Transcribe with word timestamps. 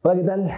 Hola, 0.00 0.14
¿qué 0.14 0.22
tal? 0.22 0.50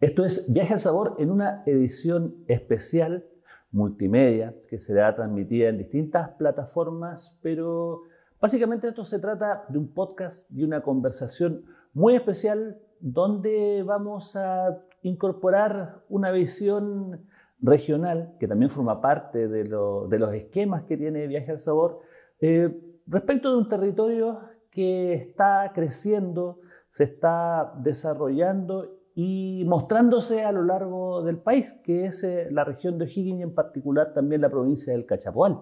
Esto 0.00 0.24
es 0.24 0.52
Viaje 0.52 0.72
al 0.72 0.80
Sabor 0.80 1.14
en 1.18 1.30
una 1.30 1.62
edición 1.66 2.34
especial 2.48 3.24
multimedia 3.70 4.56
que 4.68 4.80
será 4.80 5.14
transmitida 5.14 5.68
en 5.68 5.78
distintas 5.78 6.30
plataformas, 6.30 7.38
pero 7.42 8.02
básicamente 8.40 8.88
esto 8.88 9.04
se 9.04 9.20
trata 9.20 9.66
de 9.68 9.78
un 9.78 9.94
podcast 9.94 10.50
y 10.50 10.64
una 10.64 10.80
conversación 10.80 11.64
muy 11.94 12.16
especial 12.16 12.76
donde 12.98 13.84
vamos 13.84 14.34
a 14.34 14.76
incorporar 15.02 16.02
una 16.08 16.32
visión 16.32 17.20
regional 17.60 18.34
que 18.40 18.48
también 18.48 18.68
forma 18.68 19.00
parte 19.00 19.46
de, 19.46 19.64
los 19.64 20.34
esquemas 20.34 20.82
que 20.86 20.96
tiene 20.96 21.28
Viaje 21.28 21.52
al 21.52 21.60
Sabor 21.60 22.00
eh, 22.40 22.76
respecto 23.06 23.52
de 23.52 23.58
un 23.58 23.68
territorio 23.68 24.40
que 24.72 25.14
está 25.14 25.70
creciendo, 25.72 26.58
se 26.92 27.04
está 27.04 27.72
desarrollando 27.78 28.98
y 29.14 29.64
mostrándose 29.66 30.44
a 30.44 30.52
lo 30.52 30.62
largo 30.62 31.22
del 31.22 31.38
país, 31.38 31.72
que 31.82 32.04
es 32.04 32.22
eh, 32.22 32.48
la 32.50 32.64
región 32.64 32.98
de 32.98 33.06
O'Higgins 33.06 33.40
y 33.40 33.42
en 33.42 33.54
particular 33.54 34.12
también 34.12 34.42
la 34.42 34.50
provincia 34.50 34.92
del 34.92 35.06
Cachapoal. 35.06 35.58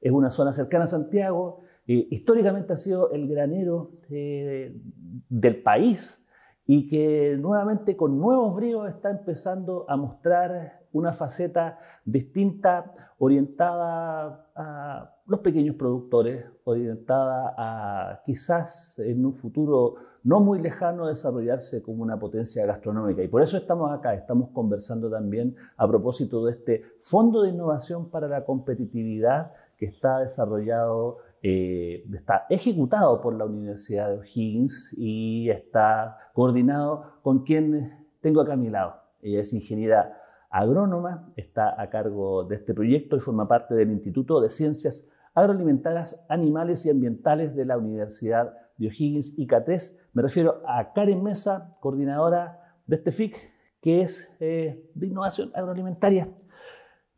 Es 0.00 0.12
una 0.12 0.30
zona 0.30 0.52
cercana 0.52 0.84
a 0.84 0.86
Santiago, 0.86 1.62
eh, 1.88 2.06
históricamente 2.10 2.72
ha 2.72 2.76
sido 2.76 3.10
el 3.10 3.26
granero 3.26 3.90
eh, 4.10 4.80
del 5.28 5.60
país 5.60 6.24
y 6.64 6.88
que 6.88 7.36
nuevamente 7.36 7.96
con 7.96 8.16
nuevos 8.20 8.54
bríos 8.54 8.88
está 8.88 9.10
empezando 9.10 9.86
a 9.88 9.96
mostrar 9.96 10.79
una 10.92 11.12
faceta 11.12 11.78
distinta, 12.04 12.92
orientada 13.18 14.50
a 14.54 15.14
los 15.26 15.40
pequeños 15.40 15.76
productores, 15.76 16.44
orientada 16.64 17.54
a 17.56 18.22
quizás 18.24 18.98
en 18.98 19.24
un 19.24 19.32
futuro 19.32 19.96
no 20.22 20.40
muy 20.40 20.60
lejano 20.60 21.06
desarrollarse 21.06 21.82
como 21.82 22.02
una 22.02 22.18
potencia 22.18 22.66
gastronómica. 22.66 23.22
Y 23.22 23.28
por 23.28 23.42
eso 23.42 23.56
estamos 23.56 23.90
acá, 23.92 24.14
estamos 24.14 24.50
conversando 24.50 25.10
también 25.10 25.56
a 25.76 25.88
propósito 25.88 26.44
de 26.44 26.52
este 26.52 26.82
Fondo 26.98 27.42
de 27.42 27.50
Innovación 27.50 28.10
para 28.10 28.28
la 28.28 28.44
Competitividad 28.44 29.52
que 29.76 29.86
está 29.86 30.18
desarrollado, 30.18 31.18
eh, 31.42 32.04
está 32.12 32.44
ejecutado 32.50 33.20
por 33.22 33.34
la 33.34 33.46
Universidad 33.46 34.10
de 34.10 34.18
O'Higgins 34.18 34.94
y 34.96 35.48
está 35.48 36.18
coordinado 36.34 37.20
con 37.22 37.44
quien 37.44 38.06
tengo 38.20 38.42
acá 38.42 38.52
a 38.52 38.56
mi 38.56 38.68
lado. 38.68 38.96
Ella 39.22 39.40
es 39.40 39.52
ingeniera 39.54 40.19
agrónoma, 40.50 41.32
está 41.36 41.80
a 41.80 41.88
cargo 41.88 42.44
de 42.44 42.56
este 42.56 42.74
proyecto 42.74 43.16
y 43.16 43.20
forma 43.20 43.48
parte 43.48 43.74
del 43.74 43.90
Instituto 43.90 44.40
de 44.40 44.50
Ciencias 44.50 45.08
Agroalimentarias, 45.32 46.24
Animales 46.28 46.84
y 46.84 46.90
Ambientales 46.90 47.54
de 47.54 47.64
la 47.64 47.78
Universidad 47.78 48.52
de 48.76 48.88
O'Higgins 48.88 49.38
y 49.38 49.46
K3. 49.46 49.96
Me 50.12 50.22
refiero 50.22 50.60
a 50.66 50.92
Karen 50.92 51.22
Mesa, 51.22 51.76
coordinadora 51.80 52.74
de 52.86 52.96
este 52.96 53.12
FIC, 53.12 53.36
que 53.80 54.02
es 54.02 54.36
eh, 54.40 54.90
de 54.94 55.06
innovación 55.06 55.52
agroalimentaria. 55.54 56.28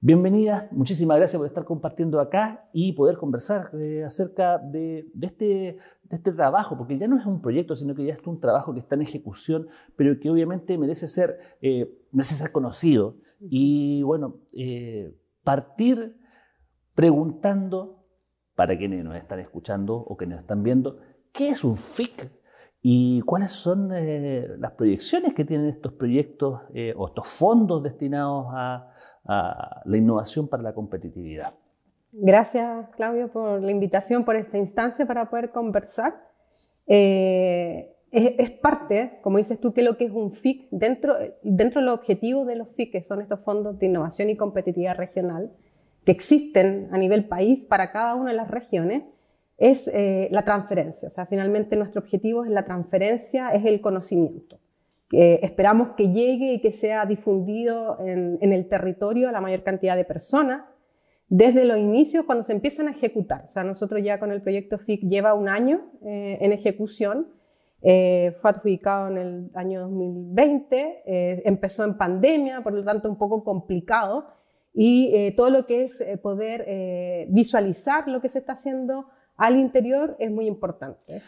Bienvenida, 0.05 0.69
muchísimas 0.73 1.17
gracias 1.17 1.39
por 1.39 1.47
estar 1.47 1.65
compartiendo 1.65 2.19
acá 2.19 2.69
y 2.73 2.93
poder 2.93 3.17
conversar 3.19 3.71
eh, 3.75 4.03
acerca 4.05 4.59
de, 4.59 5.07
este, 5.23 5.45
de, 5.45 6.17
este, 6.17 6.33
trabajo, 6.33 6.77
porque 6.77 6.99
ya 6.99 7.07
no 7.07 7.17
es 7.17 7.25
un 7.25 7.41
proyecto, 7.41 7.77
sino 7.77 7.95
que 7.95 8.05
ya 8.05 8.15
es 8.15 8.27
un 8.27 8.41
trabajo 8.41 8.75
que 8.75 8.81
está 8.81 8.97
en 8.97 9.03
ejecución, 9.03 9.69
pero 9.95 10.19
que 10.19 10.29
obviamente 10.29 10.77
merece 10.77 11.07
ser, 11.07 11.39
eh, 11.61 11.97
merece 12.11 12.35
ser 12.35 12.51
conocido. 12.51 13.15
Y 13.51 14.03
bueno, 14.03 14.41
partir 15.45 16.17
preguntando, 16.95 18.05
para 18.55 18.77
quienes 18.77 19.05
nos 19.05 19.17
están 19.17 19.41
escuchando 19.41 19.97
o 19.97 20.17
quienes 20.17 20.37
nos 20.37 20.43
están 20.43 20.63
viendo, 20.63 20.99
¿qué 21.33 21.49
es 21.49 21.65
un 21.65 21.77
FIC? 21.77 22.31
¿Y 22.83 23.21
cuáles 23.23 23.53
son 23.53 23.91
eh, 23.93 24.49
las 24.59 24.73
proyecciones 24.73 25.35
que 25.35 25.45
tienen 25.45 25.69
estos 25.69 25.93
proyectos 25.93 26.61
eh, 26.75 26.93
o 26.97 27.07
estos 27.07 27.29
fondos 27.29 27.83
destinados 27.83 28.47
a, 28.51 28.89
la 29.25 29.97
innovación 29.97 30.49
para 30.49 30.65
la 30.65 30.75
competitividad? 30.75 31.55
Gracias, 32.11 32.89
Claudio, 32.97 33.29
por 33.29 33.63
la 33.63 33.71
invitación, 33.71 34.25
por 34.25 34.35
esta 34.35 34.59
instancia 34.59 35.07
para 35.07 35.31
poder 35.31 35.53
conversar. 35.53 36.29
Eh, 36.89 37.95
es, 38.13 38.51
parte, 38.51 39.19
como 39.23 39.39
dices 39.39 39.59
tú, 39.59 39.73
que 39.73 39.83
lo 39.83 39.97
que 39.97 40.05
es 40.05 40.13
un 40.13 40.33
FIC, 40.33 40.69
dentro, 40.71 41.17
dentro 41.43 41.81
de 41.81 41.87
los 41.87 41.95
objetivos 41.99 42.47
de 42.47 42.57
los 42.57 42.69
FIC, 42.69 42.93
que 42.93 43.03
son 43.03 43.23
estos 43.23 43.41
fondos 43.41 43.79
de 43.79 43.87
innovación 43.87 44.29
y 44.29 44.37
competitividad 44.37 44.97
regional, 44.97 45.51
que 46.05 46.13
existen 46.13 46.89
a 46.93 46.99
nivel 46.99 47.25
país 47.25 47.65
para 47.65 47.91
cada 47.91 48.15
una 48.15 48.31
de 48.31 48.37
las 48.37 48.51
regiones, 48.51 49.05
es 49.57 49.89
eh, 49.89 50.29
la 50.31 50.45
transferencia. 50.45 51.09
O 51.09 51.11
sea, 51.11 51.25
finalmente 51.25 51.75
nuestro 51.77 52.03
objetivo 52.03 52.45
es 52.45 52.51
la 52.51 52.65
transferencia, 52.65 53.51
es 53.51 53.65
el 53.65 53.81
conocimiento. 53.81 54.59
esperamos 55.11 55.91
que 55.97 56.09
llegue 56.09 56.55
y 56.55 56.61
que 56.61 56.73
sea 56.73 57.07
difundido 57.07 57.99
en, 58.01 58.53
el 58.53 58.69
territorio 58.69 59.29
a 59.29 59.33
la 59.33 59.41
mayor 59.41 59.63
cantidad 59.63 59.97
de 59.97 60.05
personas 60.05 60.65
desde 61.29 61.65
los 61.65 61.79
inicios 61.79 62.25
cuando 62.25 62.45
se 62.45 62.53
empiezan 62.53 62.89
a 62.89 62.91
ejecutar. 62.91 63.47
O 63.49 63.53
sea, 63.53 63.65
nosotros 63.65 64.03
ya 64.03 64.19
con 64.19 64.33
el 64.33 64.43
proyecto 64.43 64.79
FIC 64.79 65.03
lleva 65.09 65.33
un 65.33 65.49
año 65.49 65.81
eh, 66.05 66.39
en 66.41 66.53
ejecución. 66.53 67.29
Eh, 67.83 68.37
fue 68.41 68.51
adjudicado 68.51 69.09
en 69.09 69.19
el 69.19 69.51
año 69.55 69.83
2020, 69.83 71.03
empezó 71.49 71.85
en 71.85 71.97
pandemia, 71.97 72.63
por 72.63 72.73
lo 72.73 72.85
tanto 72.85 73.09
un 73.09 73.19
poco 73.19 73.43
complicado, 73.43 74.27
y 74.73 75.33
todo 75.37 75.51
lo 75.51 75.67
que 75.67 75.83
es 75.83 76.03
poder 76.23 77.27
visualizar 77.29 78.09
lo 78.09 78.21
que 78.21 78.29
se 78.29 78.39
está 78.39 78.53
haciendo 78.53 79.07
al 79.37 79.57
interior 79.57 80.17
es 80.19 80.31
muy 80.31 80.47
importante. 80.47 81.23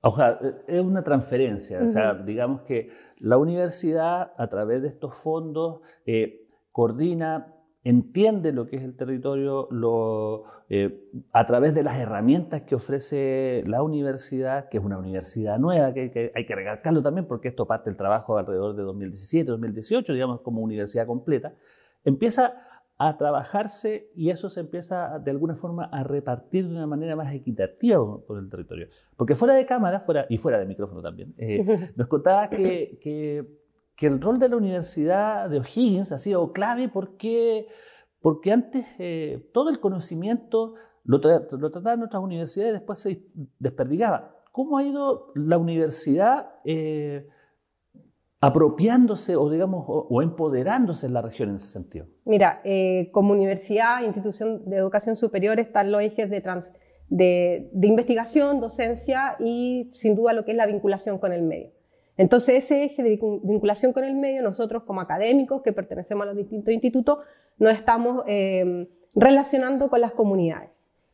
O 0.00 0.14
sea, 0.14 0.38
es 0.66 0.80
una 0.80 1.02
transferencia. 1.02 1.82
O 1.82 1.90
sea, 1.90 2.14
digamos 2.14 2.62
que 2.62 2.90
la 3.18 3.38
universidad, 3.38 4.32
a 4.36 4.48
través 4.48 4.82
de 4.82 4.88
estos 4.88 5.16
fondos, 5.16 5.80
eh, 6.06 6.46
coordina, 6.70 7.54
entiende 7.84 8.52
lo 8.52 8.66
que 8.66 8.76
es 8.76 8.82
el 8.82 8.96
territorio, 8.96 9.68
lo, 9.70 10.44
eh, 10.68 11.10
a 11.32 11.46
través 11.46 11.74
de 11.74 11.82
las 11.82 11.98
herramientas 11.98 12.62
que 12.62 12.74
ofrece 12.74 13.64
la 13.66 13.82
universidad, 13.82 14.68
que 14.68 14.78
es 14.78 14.84
una 14.84 14.98
universidad 14.98 15.58
nueva, 15.58 15.92
que, 15.92 16.10
que 16.10 16.32
hay 16.34 16.46
que 16.46 16.54
recalcarlo 16.54 17.02
también, 17.02 17.26
porque 17.26 17.48
esto 17.48 17.66
parte 17.66 17.90
del 17.90 17.96
trabajo 17.96 18.38
alrededor 18.38 18.76
de 18.76 18.82
2017, 18.82 19.50
2018, 19.50 20.12
digamos, 20.12 20.40
como 20.40 20.62
universidad 20.62 21.06
completa, 21.06 21.54
empieza 22.04 22.54
a 22.98 23.16
trabajarse 23.16 24.10
y 24.14 24.30
eso 24.30 24.48
se 24.48 24.60
empieza 24.60 25.18
de 25.18 25.30
alguna 25.32 25.56
forma 25.56 25.86
a 25.86 26.04
repartir 26.04 26.68
de 26.68 26.70
una 26.70 26.86
manera 26.86 27.16
más 27.16 27.34
equitativa 27.34 27.98
por 28.24 28.38
el 28.38 28.48
territorio. 28.48 28.88
Porque 29.16 29.34
fuera 29.34 29.54
de 29.54 29.66
cámara 29.66 29.98
fuera, 29.98 30.26
y 30.28 30.38
fuera 30.38 30.58
de 30.58 30.66
micrófono 30.66 31.02
también, 31.02 31.34
eh, 31.36 31.64
nos 31.96 32.06
contaba 32.06 32.48
que, 32.48 32.98
que, 33.02 33.44
el 34.00 34.20
rol 34.20 34.38
de 34.38 34.48
la 34.48 34.56
Universidad 34.56 35.48
de 35.48 35.58
O'Higgins 35.58 36.12
ha 36.12 36.18
sido 36.18 36.52
clave 36.52 36.88
porque, 36.88 37.68
porque 38.20 38.52
antes 38.52 38.86
eh, 38.98 39.48
todo 39.52 39.70
el 39.70 39.80
conocimiento 39.80 40.74
lo, 41.04 41.18
lo 41.18 41.70
trataban 41.70 42.00
nuestras 42.00 42.22
universidades 42.22 42.70
y 42.70 42.74
después 42.74 43.00
se 43.00 43.26
desperdigaba. 43.58 44.36
¿Cómo 44.50 44.78
ha 44.78 44.84
ido 44.84 45.32
la 45.34 45.58
universidad? 45.58 46.50
Eh, 46.64 47.28
apropiándose 48.42 49.36
o, 49.36 49.48
digamos, 49.48 49.84
o, 49.86 50.20
empoderándose 50.20 51.06
en 51.06 51.14
la 51.14 51.22
región 51.22 51.50
en 51.50 51.56
ese 51.56 51.68
sentido? 51.68 52.06
Mira, 52.24 52.60
eh, 52.64 53.08
como 53.12 53.32
universidad, 53.32 54.02
institución 54.02 54.68
de 54.68 54.78
educación 54.78 55.14
superior, 55.14 55.60
están 55.60 55.92
los 55.92 56.02
ejes 56.02 56.28
de, 56.28 56.42
de, 57.08 57.86
investigación, 57.86 58.60
docencia 58.60 59.36
y 59.38 59.90
sin 59.92 60.16
duda 60.16 60.32
lo 60.32 60.44
que 60.44 60.50
es 60.50 60.56
la 60.56 60.66
vinculación 60.66 61.18
con 61.18 61.32
el 61.32 61.42
medio. 61.42 61.70
Entonces, 62.16 62.64
ese 62.64 62.84
eje 62.84 63.02
de 63.02 63.18
vinculación 63.42 63.92
con 63.92 64.04
el 64.04 64.14
medio, 64.14 64.42
nosotros 64.42 64.82
como 64.84 65.00
académicos 65.00 65.62
que 65.62 65.72
pertenecemos 65.72 66.24
a 66.24 66.26
los 66.26 66.36
distintos 66.36 66.72
institutos, 66.72 67.18
nos 67.58 67.72
estamos 67.72 68.24
eh, 68.26 68.88
relacionando 69.14 69.88
con 69.88 70.00
las 70.00 70.12
comunidades. 70.12 70.70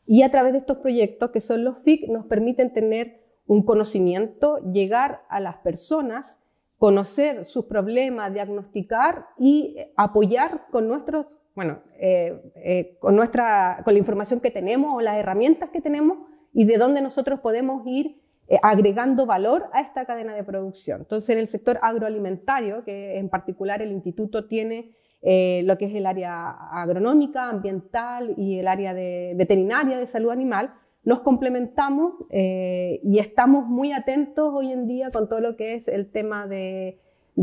Y 0.06 0.22
a 0.22 0.30
través 0.30 0.52
de 0.52 0.58
estos 0.58 0.78
proyectos, 0.78 1.30
que 1.30 1.40
son 1.40 1.64
los 1.64 1.78
FIC, 1.82 2.08
nos 2.08 2.26
permiten 2.26 2.72
tener 2.72 3.20
un 3.46 3.62
conocimiento, 3.62 4.58
llegar 4.72 5.22
a 5.28 5.40
las 5.40 5.56
personas 5.58 6.38
conocer 6.78 7.44
sus 7.44 7.64
problemas, 7.66 8.32
diagnosticar 8.32 9.26
y 9.36 9.76
apoyar 9.96 10.66
con 10.70 10.88
nuestros, 10.88 11.26
bueno, 11.54 11.80
eh, 11.98 12.40
eh, 12.54 12.96
con 13.00 13.16
nuestra, 13.16 13.82
con 13.84 13.94
la 13.94 13.98
información 13.98 14.40
que 14.40 14.52
tenemos 14.52 14.94
o 14.94 15.00
las 15.00 15.16
herramientas 15.16 15.70
que 15.70 15.80
tenemos 15.80 16.18
y 16.54 16.64
de 16.64 16.78
dónde 16.78 17.00
nosotros 17.00 17.40
podemos 17.40 17.82
ir 17.86 18.20
eh, 18.48 18.58
agregando 18.62 19.26
valor 19.26 19.66
a 19.72 19.80
esta 19.82 20.06
cadena 20.06 20.34
de 20.34 20.42
producción. 20.42 21.02
Entonces, 21.02 21.30
en 21.30 21.38
el 21.38 21.48
sector 21.48 21.78
agroalimentario, 21.82 22.82
que 22.82 23.18
en 23.18 23.28
particular 23.28 23.82
el 23.82 23.92
instituto 23.92 24.46
tiene 24.46 24.96
eh, 25.20 25.62
lo 25.64 25.76
que 25.76 25.86
es 25.86 25.94
el 25.94 26.06
área 26.06 26.50
agronómica, 26.72 27.48
ambiental 27.48 28.34
y 28.36 28.58
el 28.58 28.68
área 28.68 28.94
de 28.94 29.34
veterinaria 29.36 29.98
de 29.98 30.06
salud 30.06 30.30
animal, 30.30 30.72
nos 31.04 31.20
complementamos 31.20 32.14
eh, 32.30 33.00
y 33.02 33.18
estamos 33.18 33.66
muy 33.66 33.92
atentos 33.92 34.52
hoy 34.54 34.72
en 34.72 34.86
día 34.86 35.10
con 35.10 35.28
todo 35.28 35.40
lo 35.40 35.56
que 35.56 35.74
es 35.74 35.88
el 35.88 36.10
tema 36.10 36.46
de, 36.46 37.00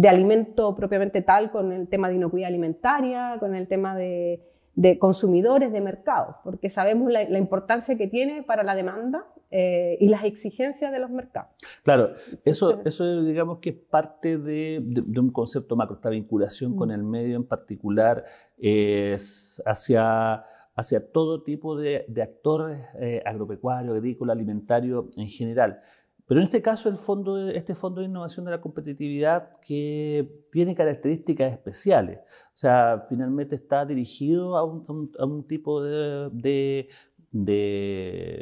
alimento 0.08 0.76
propiamente 0.76 1.22
tal, 1.22 1.52
con 1.52 1.72
el 1.72 1.88
tema 1.88 2.10
de 2.10 2.16
inocuidad 2.16 2.48
alimentaria, 2.48 3.38
con 3.40 3.56
el 3.56 3.68
tema 3.68 3.96
de, 3.96 4.42
consumidores, 5.00 5.72
de 5.72 5.82
mercados, 5.82 6.36
porque 6.44 6.70
sabemos 6.70 7.12
la, 7.12 7.38
importancia 7.38 7.98
que 7.98 8.08
tiene 8.08 8.44
para 8.44 8.64
la 8.64 8.76
demanda 8.76 9.26
eh, 9.52 9.98
y 10.00 10.08
las 10.08 10.24
exigencias 10.24 10.92
de 10.92 11.00
los 11.00 11.10
mercados. 11.10 11.52
Claro, 11.84 12.14
eso, 12.44 12.82
eso 12.86 13.24
digamos 13.24 13.60
que 13.60 13.70
es 13.70 13.76
parte 13.76 14.38
de, 14.38 14.84
un 15.18 15.32
concepto 15.32 15.76
macro, 15.76 15.96
esta 15.96 16.10
vinculación 16.10 16.76
con 16.76 16.90
mm. 16.90 16.94
el 16.94 17.04
medio 17.04 17.36
en 17.36 17.46
particular 17.46 18.24
es 18.58 19.62
hacia 19.66 20.46
hacia 20.76 21.12
todo 21.12 21.42
tipo 21.42 21.78
de, 21.78 22.06
actores 22.22 22.82
eh, 23.00 23.22
agropecuarios, 23.26 23.96
agrícola, 23.96 24.34
alimentario 24.34 25.10
en 25.16 25.30
general. 25.30 25.80
Pero 26.28 26.40
en 26.40 26.46
este 26.46 26.62
caso, 26.62 26.90
el 26.90 26.98
fondo, 26.98 27.50
este 27.50 27.76
Fondo 27.76 28.02
de 28.02 28.08
Innovación 28.08 28.46
de 28.46 28.52
la 28.52 28.60
Competitividad 28.60 29.60
que 29.62 30.28
tiene 30.52 30.74
características 30.74 31.52
especiales. 31.52 32.20
O 32.20 32.58
sea, 32.58 33.06
finalmente 33.08 33.56
está 33.56 33.86
dirigido 33.86 34.58
a 34.58 34.64
un, 34.64 35.46
tipo 35.48 35.84
de, 35.84 36.90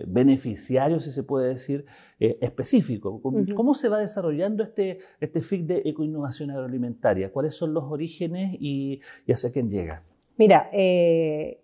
beneficiarios, 0.07 1.05
si 1.05 1.11
se 1.11 1.23
puede 1.23 1.49
decir, 1.49 1.85
eh, 2.19 2.37
específico. 2.41 3.21
¿Cómo, 3.21 3.73
se 3.73 3.89
va 3.89 3.97
desarrollando 3.99 4.63
este, 4.63 4.99
este 5.19 5.41
FIC 5.41 5.65
de 5.65 5.81
ecoinnovación 5.85 6.51
agroalimentaria? 6.51 7.31
¿Cuáles 7.31 7.55
son 7.55 7.73
los 7.73 7.85
orígenes 7.85 8.55
y, 8.59 9.01
hacia 9.27 9.51
quién 9.51 9.69
llega? 9.69 10.03
Mira, 10.37 10.69
eh, 10.71 11.61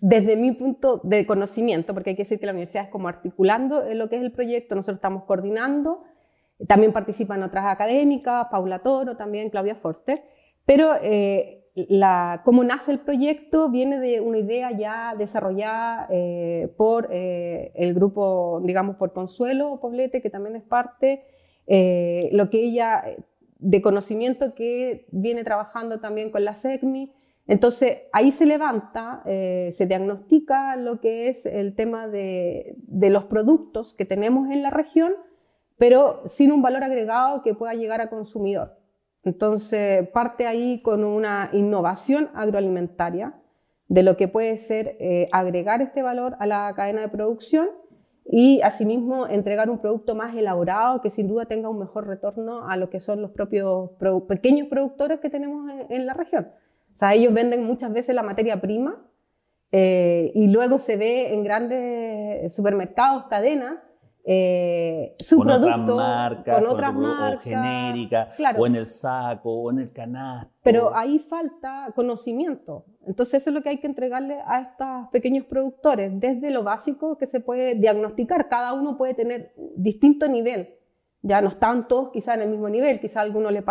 desde 0.00 0.36
mi 0.36 0.52
punto 0.52 1.00
de 1.02 1.26
conocimiento, 1.26 1.94
porque 1.94 2.10
hay 2.10 2.16
que 2.16 2.22
decir 2.22 2.38
que 2.38 2.46
la 2.46 2.52
universidad 2.52 2.84
es 2.84 2.90
como 2.90 3.08
articulando 3.08 3.82
lo 3.94 4.08
que 4.08 4.16
es 4.16 4.22
el 4.22 4.32
proyecto, 4.32 4.74
nosotros 4.74 4.96
estamos 4.96 5.24
coordinando, 5.24 6.04
también 6.66 6.92
participan 6.92 7.42
otras 7.42 7.66
académicas, 7.66 8.48
Paula 8.50 8.80
Toro, 8.80 9.16
también 9.16 9.48
Claudia 9.48 9.76
Forster, 9.76 10.22
pero 10.66 10.96
eh, 11.02 11.57
la, 11.88 12.42
cómo 12.44 12.64
nace 12.64 12.92
el 12.92 12.98
proyecto 12.98 13.68
viene 13.68 13.98
de 14.00 14.20
una 14.20 14.38
idea 14.38 14.70
ya 14.76 15.14
desarrollada 15.16 16.06
eh, 16.10 16.72
por 16.76 17.08
eh, 17.10 17.72
el 17.74 17.94
grupo, 17.94 18.60
digamos, 18.64 18.96
por 18.96 19.12
Consuelo 19.12 19.78
Poblete, 19.80 20.20
que 20.20 20.30
también 20.30 20.56
es 20.56 20.62
parte, 20.62 21.24
lo 22.32 22.48
que 22.48 22.64
ella, 22.64 23.04
de 23.58 23.82
conocimiento 23.82 24.54
que 24.54 25.06
viene 25.10 25.44
trabajando 25.44 26.00
también 26.00 26.30
con 26.30 26.44
la 26.44 26.54
SECMI, 26.54 27.12
entonces, 27.48 28.02
ahí 28.12 28.30
se 28.30 28.44
levanta, 28.44 29.22
eh, 29.24 29.70
se 29.72 29.86
diagnostica 29.86 30.76
lo 30.76 31.00
que 31.00 31.28
es 31.28 31.46
el 31.46 31.74
tema 31.74 32.06
de, 32.06 32.76
los 32.86 33.24
productos 33.24 33.94
que 33.94 34.04
tenemos 34.04 34.50
en 34.50 34.62
la 34.62 34.68
región, 34.68 35.14
pero 35.78 36.20
sin 36.26 36.52
un 36.52 36.60
valor 36.60 36.84
agregado 36.84 37.42
que 37.42 37.54
pueda 37.54 37.72
llegar 37.72 38.02
a 38.02 38.10
consumidor. 38.10 38.77
Entonces, 39.28 40.08
parte 40.08 40.46
ahí 40.46 40.80
con 40.80 41.04
una 41.04 41.50
innovación 41.52 42.30
agroalimentaria 42.32 43.34
de 43.86 44.02
lo 44.02 44.16
que 44.16 44.26
puede 44.26 44.56
ser 44.56 44.96
eh, 45.00 45.26
agregar 45.32 45.82
este 45.82 46.00
valor 46.00 46.36
a 46.38 46.46
la 46.46 46.72
cadena 46.74 47.02
de 47.02 47.08
producción 47.08 47.68
y 48.24 48.62
asimismo 48.62 49.26
entregar 49.26 49.68
un 49.68 49.80
producto 49.80 50.14
más 50.14 50.34
elaborado 50.34 51.02
que 51.02 51.10
sin 51.10 51.28
duda 51.28 51.44
tenga 51.44 51.68
un 51.68 51.78
mejor 51.78 52.06
retorno 52.06 52.70
a 52.70 52.78
lo 52.78 52.88
que 52.88 53.00
son 53.00 53.20
los 53.20 53.30
propios 53.30 53.90
pequeños 54.26 54.68
productores 54.68 55.20
que 55.20 55.28
tenemos 55.28 55.70
en 55.90 56.06
la 56.06 56.14
región. 56.14 56.48
O 56.90 56.94
sea, 56.94 57.12
ellos 57.12 57.34
venden 57.34 57.64
muchas 57.64 57.92
veces 57.92 58.14
la 58.14 58.22
materia 58.22 58.62
prima 58.62 58.96
eh, 59.72 60.32
y 60.34 60.46
luego 60.46 60.78
se 60.78 60.96
ve 60.96 61.34
en 61.34 61.44
grandes 61.44 62.54
supermercados, 62.54 63.24
cadenas, 63.28 63.74
eh, 64.24 65.14
su 65.18 65.38
con 65.38 65.46
producto 65.46 65.96
con 65.96 66.66
otras 66.66 66.94
marcas, 66.94 67.38
o 67.38 67.42
genérica, 67.42 68.28
o 68.56 68.66
en 68.66 68.76
el 68.76 68.86
saco, 68.86 69.50
o 69.50 69.70
en 69.70 69.78
el 69.78 69.92
canasto. 69.92 70.52
Pero 70.62 70.94
ahí 70.94 71.18
falta 71.18 71.92
conocimiento. 71.94 72.84
Entonces 73.06 73.42
eso 73.42 73.50
es 73.50 73.54
lo 73.54 73.62
que 73.62 73.70
hay 73.70 73.78
que 73.78 73.86
entregarle 73.86 74.38
a 74.46 74.60
estos 74.60 75.08
pequeños 75.12 75.46
productores, 75.46 76.12
desde 76.20 76.50
lo 76.50 76.62
básico 76.62 77.16
que 77.16 77.26
se 77.26 77.40
puede 77.40 77.74
diagnosticar. 77.74 78.48
Cada 78.48 78.74
uno 78.74 78.98
puede 78.98 79.14
tener 79.14 79.52
distinto 79.76 80.28
nivel 80.28 80.74
ya 81.20 81.40
no 81.40 81.48
están 81.48 81.88
todos 81.88 82.10
quizá 82.12 82.34
en 82.34 82.42
el 82.42 82.48
mismo 82.48 82.68
nivel, 82.68 83.00
quizá 83.00 83.20
a 83.20 83.22
alguno 83.24 83.50
le, 83.50 83.64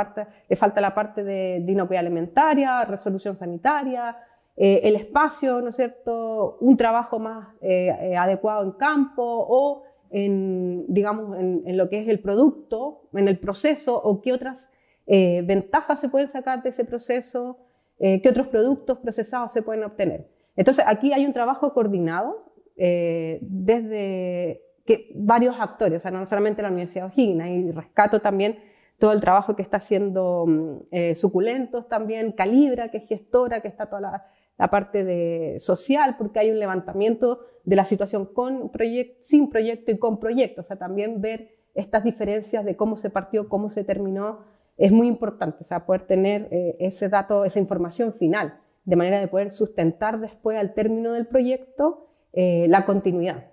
le 0.50 0.56
falta 0.56 0.82
la 0.82 0.94
parte 0.94 1.24
de, 1.24 1.62
de, 1.62 1.72
inocuidad 1.72 2.02
alimentaria, 2.02 2.84
resolución 2.84 3.38
sanitaria, 3.38 4.18
eh, 4.60 4.82
el 4.84 4.96
espacio, 4.96 5.62
¿no 5.62 5.70
es 5.70 5.76
cierto?, 5.76 6.58
un 6.62 6.76
trabajo 6.76 7.20
más 7.20 7.50
eh, 7.62 7.96
eh, 8.02 8.18
adecuado 8.18 8.64
en 8.64 8.72
campo 8.72 9.24
o 9.24 9.84
en, 10.12 10.86
digamos, 10.88 11.38
en, 11.38 11.78
lo 11.78 11.90
que 11.90 12.00
es 12.00 12.08
el 12.08 12.20
producto, 12.20 13.10
en 13.14 13.28
el 13.28 13.40
proceso, 13.40 13.96
o 14.02 14.22
qué 14.22 14.34
otras 14.34 14.72
ventajas 15.06 16.02
se 16.02 16.10
pueden 16.10 16.28
sacar 16.28 16.64
de 16.64 16.70
ese 16.70 16.84
proceso, 16.84 17.60
qué 17.98 18.28
otros 18.30 18.48
productos 18.48 18.98
procesados 18.98 19.54
se 19.54 19.62
pueden 19.62 19.86
obtener. 19.86 20.28
Entonces, 20.56 20.84
aquí 20.86 21.14
hay 21.14 21.26
un 21.26 21.32
trabajo 21.32 21.74
coordinado 21.74 22.52
desde 22.76 24.62
que 24.88 25.12
varios 25.16 25.56
actores, 25.60 25.98
o 25.98 26.02
sea, 26.02 26.12
no 26.12 26.26
solamente 26.26 26.62
la 26.62 26.70
Universidad 26.70 27.08
O'Higgins, 27.08 27.46
y 27.48 27.72
rescato 27.72 28.22
también 28.22 28.58
todo 28.98 29.12
el 29.12 29.20
trabajo 29.20 29.56
que 29.56 29.62
está 29.62 29.78
haciendo 29.78 30.46
mm, 30.48 30.78
eh, 30.92 31.16
Suculentos 31.16 31.88
también, 31.88 32.32
Calibra, 32.32 32.90
que 32.90 32.98
es 32.98 33.08
gestora, 33.08 33.62
que 33.62 33.68
está 33.68 33.88
toda 33.88 34.02
la, 34.02 34.26
parte 34.58 35.04
de 35.04 35.60
social, 35.60 36.16
porque 36.18 36.40
hay 36.40 36.52
un 36.52 36.60
levantamiento 36.60 37.42
de 37.64 37.76
la 37.76 37.86
situación 37.86 38.26
con 38.26 38.72
proyecto, 38.72 39.18
sin 39.22 39.50
proyecto 39.50 39.92
y 39.92 40.00
con 40.00 40.20
proyecto, 40.20 40.62
o 40.62 40.64
sea, 40.64 40.78
también 40.78 41.22
ver 41.22 41.50
estas 41.76 42.04
diferencias 42.04 42.66
de 42.66 42.76
cómo 42.76 42.98
se 42.98 43.12
partió, 43.12 43.50
cómo 43.50 43.70
se 43.70 43.84
terminó, 43.84 44.40
es 44.78 44.92
muy 44.92 45.08
importante, 45.08 45.58
o 45.62 45.64
sea, 45.64 45.86
poder 45.86 46.08
tener 46.08 46.48
eh, 46.52 46.76
ese 46.80 47.10
dato, 47.10 47.46
esa 47.46 47.60
información 47.60 48.14
final, 48.14 48.60
de 48.84 48.96
manera 48.96 49.20
de 49.20 49.28
poder 49.28 49.52
sustentar 49.52 50.20
después 50.20 50.58
al 50.58 50.74
término 50.74 51.14
del 51.14 51.28
proyecto 51.28 52.08
eh, 52.34 52.66
la 52.70 52.86
continuidad. 52.86 53.52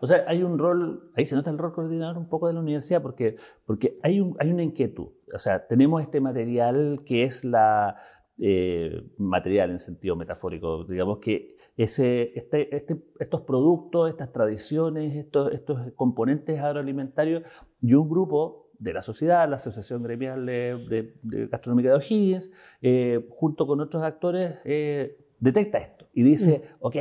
O 0.00 0.06
sea, 0.06 0.24
hay 0.26 0.42
un 0.42 0.58
rol, 0.58 1.12
ahí 1.14 1.24
se 1.24 1.36
nota 1.36 1.50
el 1.50 1.58
rol 1.58 1.72
coordinador 1.72 2.18
un 2.18 2.28
poco 2.28 2.48
de 2.48 2.54
la 2.54 2.60
universidad 2.60 3.00
porque, 3.00 3.36
porque 3.64 3.98
hay, 4.02 4.20
un, 4.20 4.36
hay 4.40 4.50
una 4.50 4.62
inquietud. 4.62 5.08
O 5.32 5.38
sea, 5.38 5.66
tenemos 5.66 6.02
este 6.02 6.20
material 6.20 7.02
que 7.06 7.24
es 7.24 7.44
la 7.44 7.96
eh, 8.38 9.02
material 9.16 9.70
en 9.70 9.78
sentido 9.78 10.14
metafórico, 10.14 10.84
digamos 10.84 11.18
que 11.18 11.56
este, 11.76 12.38
este, 12.38 13.02
estos 13.18 13.40
productos, 13.42 14.10
estas 14.10 14.32
tradiciones, 14.32 15.14
estos, 15.14 15.52
componentes 15.94 16.60
agroalimentarios 16.60 17.44
y 17.80 17.94
un 17.94 18.08
grupo 18.08 18.70
de 18.78 18.92
la 18.92 19.00
sociedad, 19.00 19.48
la 19.48 19.56
Asociación 19.56 20.02
Gremial 20.02 20.44
de, 20.44 21.14
Gastronómica 21.50 21.88
de 21.88 21.94
O'Higgins, 21.94 22.50
eh, 22.82 23.26
junto 23.30 23.66
con 23.66 23.80
otros 23.80 24.02
actores, 24.02 24.56
eh, 24.64 25.16
detecta 25.38 25.78
esto 25.78 26.06
y 26.12 26.22
dice, 26.22 26.62
mm. 26.64 26.76
ok, 26.80 26.96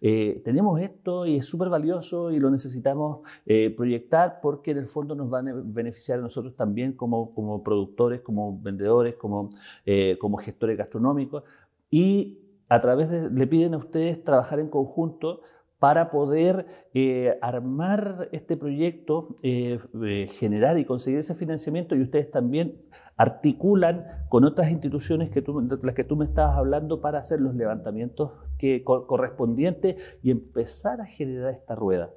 eh, 0.00 0.42
tenemos 0.44 0.80
esto 0.80 1.26
y 1.26 1.36
es 1.36 1.46
súper 1.46 1.68
valioso 1.68 2.30
y 2.30 2.38
lo 2.38 2.50
necesitamos 2.50 3.20
eh, 3.46 3.70
proyectar 3.70 4.40
porque 4.40 4.72
en 4.72 4.78
el 4.78 4.86
fondo 4.86 5.14
nos 5.14 5.32
va 5.32 5.38
a 5.38 5.44
beneficiar 5.64 6.18
a 6.18 6.22
nosotros 6.22 6.56
también 6.56 6.92
como, 6.92 7.34
como 7.34 7.62
productores, 7.62 8.20
como 8.22 8.60
vendedores, 8.60 9.14
como, 9.14 9.50
eh, 9.84 10.16
como 10.20 10.36
gestores 10.38 10.76
gastronómicos 10.76 11.44
y 11.90 12.40
a 12.68 12.80
través 12.80 13.08
de, 13.10 13.30
le 13.30 13.46
piden 13.46 13.74
a 13.74 13.78
ustedes 13.78 14.22
trabajar 14.24 14.58
en 14.58 14.68
conjunto 14.68 15.42
para 15.78 16.10
poder 16.10 16.66
eh, 16.94 17.38
armar 17.42 18.28
este 18.32 18.56
proyecto, 18.56 19.36
eh, 19.42 19.78
eh, 20.04 20.26
generar 20.30 20.78
y 20.78 20.84
conseguir 20.84 21.18
ese 21.18 21.34
financiamiento 21.34 21.94
y 21.94 22.02
ustedes 22.02 22.30
también 22.30 22.80
articulan 23.16 24.06
con 24.28 24.44
otras 24.44 24.70
instituciones 24.70 25.30
que 25.30 25.42
tú, 25.42 25.60
las 25.82 25.94
que 25.94 26.04
tú 26.04 26.16
me 26.16 26.26
estabas 26.26 26.56
hablando 26.56 27.00
para 27.00 27.18
hacer 27.18 27.40
los 27.40 27.54
levantamientos 27.54 28.32
que, 28.58 28.84
correspondientes 28.84 29.96
y 30.22 30.30
empezar 30.30 31.00
a 31.00 31.06
generar 31.06 31.54
esta 31.54 31.74
rueda. 31.74 32.10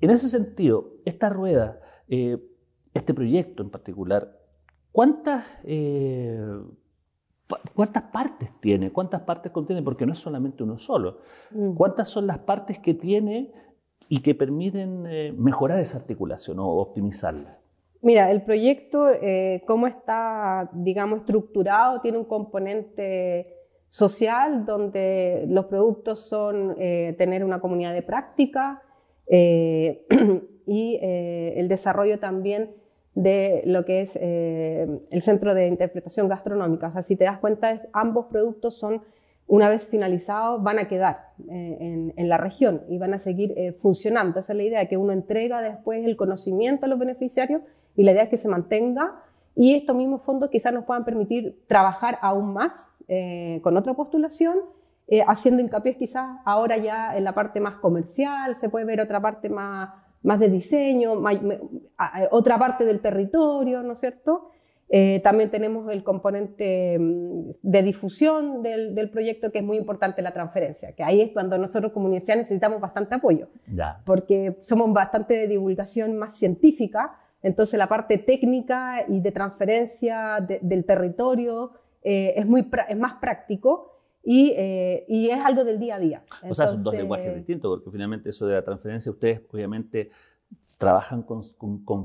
En 0.00 0.10
ese 0.10 0.28
sentido, 0.28 0.92
esta 1.04 1.28
rueda, 1.28 1.80
este 2.08 3.14
proyecto 3.14 3.62
en 3.62 3.70
particular, 3.70 4.38
¿cuántas 4.92 5.44
¿Cuántas 7.74 8.04
partes 8.04 8.50
tiene? 8.60 8.92
¿Cuántas 8.92 9.22
partes 9.22 9.52
contiene? 9.52 9.82
Porque 9.82 10.06
no 10.06 10.12
es 10.12 10.18
solamente 10.18 10.62
uno 10.62 10.78
solo. 10.78 11.20
Mm. 11.50 11.74
¿Cuántas 11.74 12.08
son 12.08 12.26
las 12.26 12.38
partes 12.38 12.78
que 12.78 12.94
tiene 12.94 13.52
y 14.08 14.20
que 14.20 14.34
permiten 14.34 15.06
eh, 15.06 15.34
mejorar 15.36 15.80
esa 15.80 15.98
articulación 15.98 16.58
o 16.58 16.66
optimizarla? 16.68 17.58
Mira, 18.02 18.30
el 18.30 18.42
proyecto, 18.42 19.10
eh, 19.10 19.62
cómo 19.66 19.86
está, 19.86 20.70
digamos, 20.72 21.20
estructurado, 21.20 22.00
tiene 22.00 22.18
un 22.18 22.24
componente 22.24 23.56
social 23.88 24.64
donde 24.64 25.44
los 25.48 25.66
productos 25.66 26.20
son 26.28 26.76
eh, 26.78 27.14
tener 27.18 27.44
una 27.44 27.60
comunidad 27.60 27.92
de 27.92 28.02
práctica 28.02 28.82
y 29.28 30.98
el 31.00 31.68
desarrollo 31.68 32.18
también 32.18 32.74
de 33.14 33.62
lo 33.64 33.84
que 33.84 34.00
es 34.00 34.16
el 34.16 35.22
Centro 35.22 35.54
de 35.54 35.68
Interpretación 35.68 36.26
Gastronómica. 36.28 36.88
O 36.88 36.92
sea, 36.92 37.02
si 37.02 37.14
te 37.14 37.24
das 37.24 37.38
cuenta, 37.38 37.80
ambos 37.92 38.26
productos 38.26 38.76
son 38.76 39.02
una 39.50 39.68
vez 39.68 39.88
finalizados, 39.88 40.62
van 40.62 40.78
a 40.78 40.86
quedar 40.86 41.32
eh, 41.50 42.12
en, 42.16 42.28
la 42.28 42.38
región 42.38 42.84
y 42.88 42.98
van 42.98 43.14
a 43.14 43.18
seguir 43.18 43.52
eh, 43.56 43.72
funcionando. 43.72 44.38
Esa 44.38 44.52
es 44.52 44.56
la 44.56 44.62
idea, 44.62 44.86
que 44.86 44.96
uno 44.96 45.12
entrega 45.12 45.60
después 45.60 46.06
el 46.06 46.16
conocimiento 46.16 46.86
a 46.86 46.88
los 46.88 47.00
beneficiarios 47.00 47.60
y 47.96 48.02
la 48.02 48.12
idea 48.12 48.24
es 48.24 48.28
que 48.28 48.36
se 48.36 48.48
mantenga 48.48 49.22
y 49.54 49.74
estos 49.74 49.96
mismos 49.96 50.22
fondos 50.22 50.50
quizás 50.50 50.72
nos 50.72 50.84
puedan 50.84 51.04
permitir 51.04 51.64
trabajar 51.66 52.18
aún 52.22 52.52
más 52.52 52.92
eh, 53.08 53.60
con 53.62 53.76
otra 53.76 53.94
postulación, 53.94 54.58
haciendo 55.26 55.60
hincapié 55.60 55.96
quizás 55.96 56.38
ahora 56.44 56.76
ya 56.76 57.16
en 57.16 57.24
la 57.24 57.34
parte 57.34 57.58
más 57.58 57.74
comercial, 57.74 58.54
se 58.54 58.68
puede 58.68 58.84
ver 58.84 59.00
otra 59.00 59.20
parte 59.20 59.48
más, 59.48 59.90
más 60.22 60.38
de 60.38 60.48
diseño, 60.48 61.20
otra 62.30 62.58
parte 62.60 62.84
del 62.84 63.00
territorio, 63.00 63.82
¿no 63.82 63.94
es 63.94 64.00
cierto? 64.00 64.50
Eh, 64.92 65.20
también 65.22 65.50
tenemos 65.50 65.88
el 65.92 66.02
componente 66.02 66.98
mm, 66.98 67.50
de 67.62 67.82
difusión 67.84 68.60
del, 68.60 69.08
proyecto, 69.10 69.52
que 69.52 69.58
es 69.58 69.64
muy 69.64 69.76
importante 69.76 70.20
la 70.20 70.32
transferencia, 70.32 70.92
que 70.96 71.04
ahí 71.04 71.20
es 71.20 71.30
cuando 71.30 71.56
nosotros 71.58 71.92
como 71.92 72.06
universidad 72.06 72.36
necesitamos 72.36 72.80
bastante 72.80 73.14
apoyo, 73.14 73.48
porque 74.04 74.56
somos 74.60 74.92
bastante 74.92 75.34
de 75.34 75.46
divulgación 75.46 76.18
más 76.18 76.36
científica, 76.36 77.16
entonces 77.42 77.78
la 77.78 77.88
parte 77.88 78.18
técnica 78.18 79.04
y 79.08 79.20
de 79.20 79.32
transferencia 79.32 80.44
del 80.60 80.84
territorio 80.84 81.72
eh, 82.02 82.34
es, 82.36 82.46
muy, 82.46 82.68
es 82.88 82.98
más 82.98 83.14
práctico. 83.20 83.86
Y, 84.22 84.52
eh, 84.54 85.06
y, 85.08 85.30
es 85.30 85.38
algo 85.38 85.64
del 85.64 85.78
día 85.78 85.94
a 85.94 85.98
día. 85.98 86.22
o 86.46 86.54
sea, 86.54 86.68
son 86.68 86.84
dos 86.84 86.94
lenguajes 86.94 87.34
distintos, 87.36 87.80
porque 87.82 87.90
finalmente 87.90 88.28
eso 88.28 88.46
de 88.46 88.54
la 88.54 88.62
transferencia, 88.62 89.10
ustedes 89.10 89.40
obviamente 89.50 90.10
trabajan 90.80 91.22
con, 91.24 91.42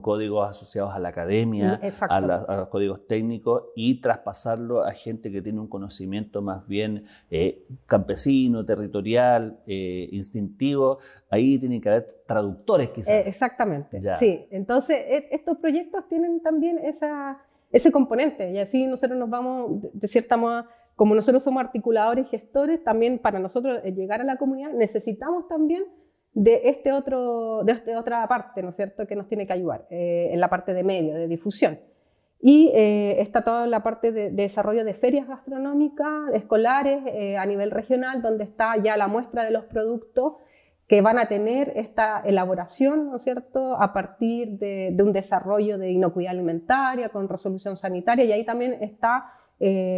códigos 0.02 0.50
asociados 0.50 0.94
a 0.94 1.00
la 1.00 1.08
academia, 1.08 1.80
a, 2.10 2.20
los 2.20 2.68
códigos 2.68 3.08
técnicos 3.08 3.64
y 3.74 4.02
traspasarlo 4.02 4.84
a 4.84 4.92
gente 4.92 5.32
que 5.32 5.42
tiene 5.42 5.62
un 5.62 5.70
conocimiento 5.70 6.42
más 6.42 6.68
bien 6.68 7.06
eh, 7.32 7.66
campesino, 7.86 8.66
territorial, 8.66 9.62
eh, 9.66 10.10
instintivo. 10.12 10.98
Ahí 11.30 11.58
tienen 11.58 11.80
que 11.80 11.88
haber 11.88 12.06
traductores 12.28 12.92
quizás. 12.92 13.14
Eh, 13.14 13.24
exactamente, 13.28 14.02
sí. 14.20 14.46
Entonces, 14.52 14.98
e, 15.08 15.30
estos 15.32 15.58
proyectos 15.60 16.06
tienen 16.10 16.42
también 16.42 16.78
esa, 16.80 17.38
ese 17.72 17.94
componente 17.94 18.52
y 18.52 18.60
así 18.60 18.86
nosotros 18.88 19.18
nos 19.18 19.30
vamos, 19.30 19.84
de 19.94 20.08
cierta 20.10 20.36
manera, 20.36 20.70
como 20.98 21.16
nosotros 21.16 21.42
somos 21.44 21.64
articuladores 21.64 22.26
y 22.26 22.30
gestores, 22.30 22.84
también 22.84 23.20
para 23.20 23.40
nosotros 23.40 23.82
llegar 23.86 24.20
a 24.20 24.26
la 24.26 24.36
comunidad 24.36 24.74
necesitamos 24.74 25.48
también 25.48 25.86
de, 26.36 26.62
este 26.66 26.92
otro, 26.92 27.64
de 27.64 27.72
esta 27.72 27.98
otra 27.98 28.28
parte, 28.28 28.62
¿no 28.62 28.70
es 28.70 28.76
cierto?, 28.76 29.08
que 29.08 29.16
nos 29.16 29.28
tiene 29.28 29.48
que 29.48 29.54
ayudar 29.54 29.88
eh, 29.90 30.30
en 30.32 30.40
la 30.40 30.50
parte 30.50 30.74
de 30.74 30.84
medio, 30.84 31.16
de 31.16 31.28
difusión. 31.28 31.80
Y 32.42 32.72
eh, 32.76 33.22
está 33.22 33.44
toda 33.44 33.66
la 33.66 33.82
parte 33.82 34.12
de, 34.12 34.30
desarrollo 34.30 34.84
de 34.84 34.94
ferias 34.94 35.28
gastronómicas 35.28 36.34
escolares 36.34 37.02
eh, 37.08 37.38
a 37.38 37.46
nivel 37.46 37.72
regional, 37.72 38.22
donde 38.22 38.44
está 38.44 38.76
ya 38.78 38.98
la 38.98 39.08
muestra 39.08 39.46
de 39.46 39.52
los 39.52 39.64
productos 39.64 40.36
que 40.88 41.02
van 41.02 41.18
a 41.18 41.28
tener 41.28 41.72
esta 41.78 42.22
elaboración, 42.26 43.08
¿no 43.08 43.16
es 43.16 43.24
cierto?, 43.24 43.82
a 43.82 43.94
partir 43.94 44.60
de, 44.60 44.90
de 44.92 45.04
un 45.04 45.14
desarrollo 45.14 45.78
de 45.78 45.90
inocuidad 45.90 46.32
alimentaria 46.32 47.10
con 47.10 47.30
resolución 47.30 47.78
sanitaria. 47.78 48.26
Y 48.26 48.34
ahí 48.34 48.46
también 48.46 48.78
está 48.84 49.32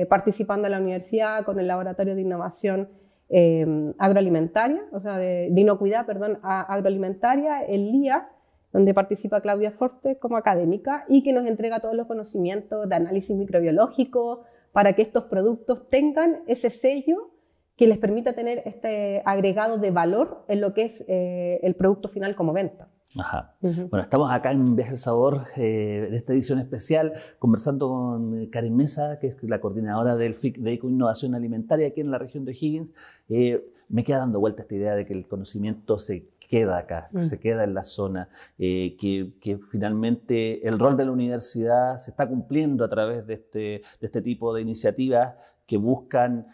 participando 0.07 0.69
la 0.69 0.79
universidad 0.79 1.43
con 1.43 1.59
el 1.59 1.67
Laboratorio 1.67 2.13
de 2.13 2.21
Innovación 2.21 2.89
Em, 3.29 3.93
agroalimentaria, 3.97 4.85
o 4.93 5.01
sea, 5.01 5.17
de, 5.17 5.51
inocuidad, 5.53 6.05
perdón, 6.05 6.39
agroalimentaria, 6.43 7.61
el 7.61 7.91
LIA, 7.91 8.29
donde 8.71 8.93
participa 8.93 9.41
Claudia 9.41 9.71
Forte 9.71 10.17
como 10.17 10.37
académica 10.37 11.03
y 11.09 11.23
que 11.23 11.33
nos 11.33 11.45
entrega 11.45 11.81
todos 11.81 11.95
los 11.95 12.07
conocimientos 12.07 12.87
de 12.87 12.95
análisis 12.95 13.35
microbiológico 13.35 14.43
para 14.71 14.93
que 14.93 15.01
estos 15.01 15.25
productos 15.25 15.89
tengan 15.89 16.39
ese 16.47 16.69
sello 16.69 17.31
que 17.75 17.87
les 17.87 17.97
permita 17.97 18.33
tener 18.33 18.61
este 18.65 19.21
agregado 19.25 19.77
de 19.77 19.91
valor 19.91 20.45
en 20.47 20.61
lo 20.61 20.73
que 20.73 20.83
es 20.83 21.03
eh, 21.09 21.59
el 21.63 21.75
producto 21.75 22.07
final 22.07 22.33
como 22.35 22.53
venta. 22.53 22.87
Ajá. 23.17 23.55
Bueno, 23.61 24.01
estamos 24.01 24.29
acá 24.31 24.51
en 24.51 24.75
Viaje 24.75 24.91
al 24.91 24.97
Sabor 24.97 25.41
eh, 25.55 26.07
de 26.09 26.15
esta 26.15 26.33
edición 26.33 26.59
especial 26.59 27.13
conversando 27.39 27.89
con 27.89 28.41
eh, 28.41 28.49
Karen 28.49 28.75
Mesa, 28.75 29.19
que 29.19 29.27
es 29.27 29.43
la 29.43 29.59
coordinadora 29.59 30.15
del 30.15 30.35
FIC 30.35 30.57
de 30.57 30.79
Innovación 30.81 31.35
Alimentaria 31.35 31.87
aquí 31.87 32.01
en 32.01 32.11
la 32.11 32.17
región 32.17 32.45
de 32.45 32.51
Higgins. 32.51 32.93
Eh, 33.29 33.65
me 33.89 34.03
queda 34.03 34.19
dando 34.19 34.39
vuelta 34.39 34.61
esta 34.61 34.75
idea 34.75 34.95
de 34.95 35.05
que 35.05 35.13
el 35.13 35.27
conocimiento 35.27 35.97
se 35.99 36.27
queda 36.49 36.77
acá, 36.77 37.09
mm. 37.11 37.19
se 37.19 37.39
queda 37.39 37.63
en 37.63 37.73
la 37.73 37.83
zona, 37.83 38.29
que, 38.57 39.33
que, 39.41 39.57
finalmente 39.57 40.65
el 40.67 40.79
rol 40.79 40.95
de 40.95 41.05
la 41.05 41.11
universidad 41.11 41.97
se 41.97 42.11
está 42.11 42.27
cumpliendo 42.27 42.85
a 42.85 42.89
través 42.89 43.27
de 43.27 43.33
este, 43.33 43.59
de 43.59 43.81
este 44.01 44.21
tipo 44.21 44.53
de 44.53 44.61
iniciativas 44.61 45.35
que 45.65 45.77
buscan 45.77 46.47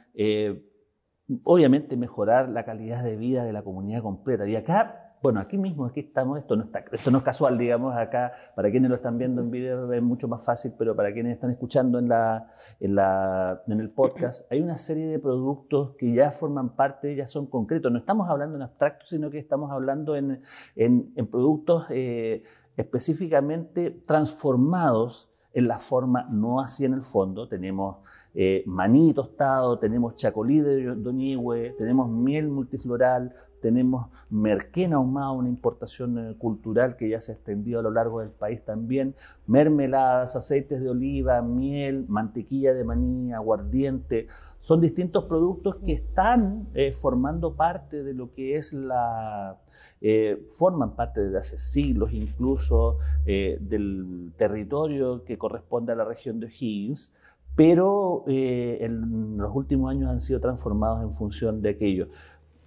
obviamente 1.44 1.98
mejorar 1.98 2.50
la 2.50 2.66
calidad 2.66 3.04
de 3.04 3.16
vida 3.18 3.46
de 3.46 3.54
la 3.54 3.64
comunidad 3.64 4.02
completa. 4.02 4.48
Y 4.48 4.56
acá 4.56 5.03
bueno, 5.24 5.40
aquí 5.40 5.58
mismo, 5.58 5.86
aquí 5.86 6.02
estamos, 6.02 6.38
esto 6.38 6.58
no, 6.58 6.66
está, 6.66 6.84
esto 6.92 7.10
no 7.10 7.20
es 7.20 7.24
casual, 7.24 7.58
digamos, 7.58 7.96
acá, 7.96 8.34
para 8.58 8.70
quienes 8.70 8.90
lo 8.90 8.98
están 8.98 9.18
viendo 9.18 9.42
en 9.42 9.52
video 9.52 9.92
es 9.94 10.02
mucho 10.04 10.28
más 10.28 10.44
fácil, 10.44 10.74
pero 10.78 10.98
para 10.98 11.14
quienes 11.14 11.36
están 11.36 11.50
escuchando 11.50 11.98
en, 11.98 12.10
la, 12.10 12.52
en, 12.82 12.96
la, 12.96 13.64
en 13.68 13.80
el 13.80 13.90
podcast, 13.90 14.52
hay 14.52 14.60
una 14.60 14.78
serie 14.78 15.08
de 15.08 15.20
productos 15.20 15.96
que 15.96 16.14
ya 16.14 16.30
forman 16.32 16.76
parte, 16.76 17.16
ya 17.16 17.26
son 17.26 17.48
concretos. 17.48 17.90
No 17.90 18.00
estamos 18.00 18.30
hablando 18.30 18.58
en 18.58 18.64
abstracto, 18.64 19.06
sino 19.06 19.30
que 19.30 19.40
estamos 19.40 19.72
hablando 19.72 20.18
en, 20.18 20.42
en, 20.76 21.28
productos 21.32 21.86
eh, 21.90 22.44
específicamente 22.76 23.92
transformados 24.06 25.32
en 25.54 25.70
la 25.70 25.80
forma, 25.80 26.28
no 26.32 26.60
así 26.60 26.84
en 26.84 26.96
el 26.96 27.04
fondo. 27.04 27.48
Tenemos 27.48 28.00
eh, 28.34 28.64
maní 28.66 29.14
tostado, 29.14 29.80
tenemos 29.80 30.18
chacolí 30.18 30.60
de 30.60 30.96
Doñigüe, 30.96 31.76
tenemos 31.78 32.10
miel 32.10 32.50
multifloral, 32.50 33.34
tenemos 33.64 34.08
merquén 34.30 34.94
ahumado, 34.94 35.34
una 35.34 35.48
importación 35.48 36.18
eh, 36.18 36.36
cultural 36.38 36.98
que 36.98 37.08
ya 37.08 37.22
se 37.22 37.32
ha 37.32 37.36
extendido 37.36 37.80
a 37.80 37.82
lo 37.82 37.92
largo 37.92 38.20
del 38.20 38.30
país 38.30 38.62
también, 38.66 39.16
mermeladas, 39.48 40.36
aceites 40.36 40.82
de 40.82 40.90
oliva, 40.90 41.42
miel, 41.42 42.06
mantequilla 42.10 42.74
de 42.74 42.84
maní, 42.84 43.32
aguardiente. 43.32 44.28
Son 44.60 44.82
distintos 44.82 45.24
productos 45.26 45.80
que 45.80 45.94
están 45.94 46.68
eh, 46.74 46.92
formando 46.92 47.56
parte 47.56 48.04
de 48.04 48.14
lo 48.14 48.34
que 48.34 48.58
es 48.58 48.74
la... 48.74 49.58
Eh, 50.02 50.46
forman 50.58 50.98
parte 50.98 51.22
desde 51.22 51.38
hace 51.38 51.58
siglos 51.58 52.12
incluso 52.12 52.98
del 53.26 54.34
territorio 54.36 55.24
que 55.24 55.38
corresponde 55.38 55.94
a 55.94 55.96
la 55.96 56.04
región 56.04 56.42
de 56.42 56.48
O'Higgins, 56.48 57.14
pero 57.56 58.26
en 58.28 59.38
los 59.38 59.56
últimos 59.56 59.92
años 59.92 60.12
han 60.12 60.20
sido 60.20 60.42
transformados 60.42 61.02
en 61.04 61.12
función 61.12 61.62
de 61.62 61.70
aquello. 61.70 62.10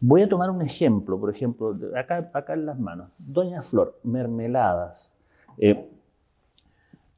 Voy 0.01 0.23
a 0.23 0.29
tomar 0.29 0.51
un 0.51 0.63
ejemplo, 0.63 1.19
por 1.19 1.35
ejemplo, 1.35 1.77
acá, 1.97 2.31
acá 2.33 2.55
en 2.55 2.67
las 2.67 2.79
manos. 2.79 3.11
Doña 3.19 3.63
Flor, 3.63 3.99
mermeladas. 4.03 5.17
Eh, 5.59 5.89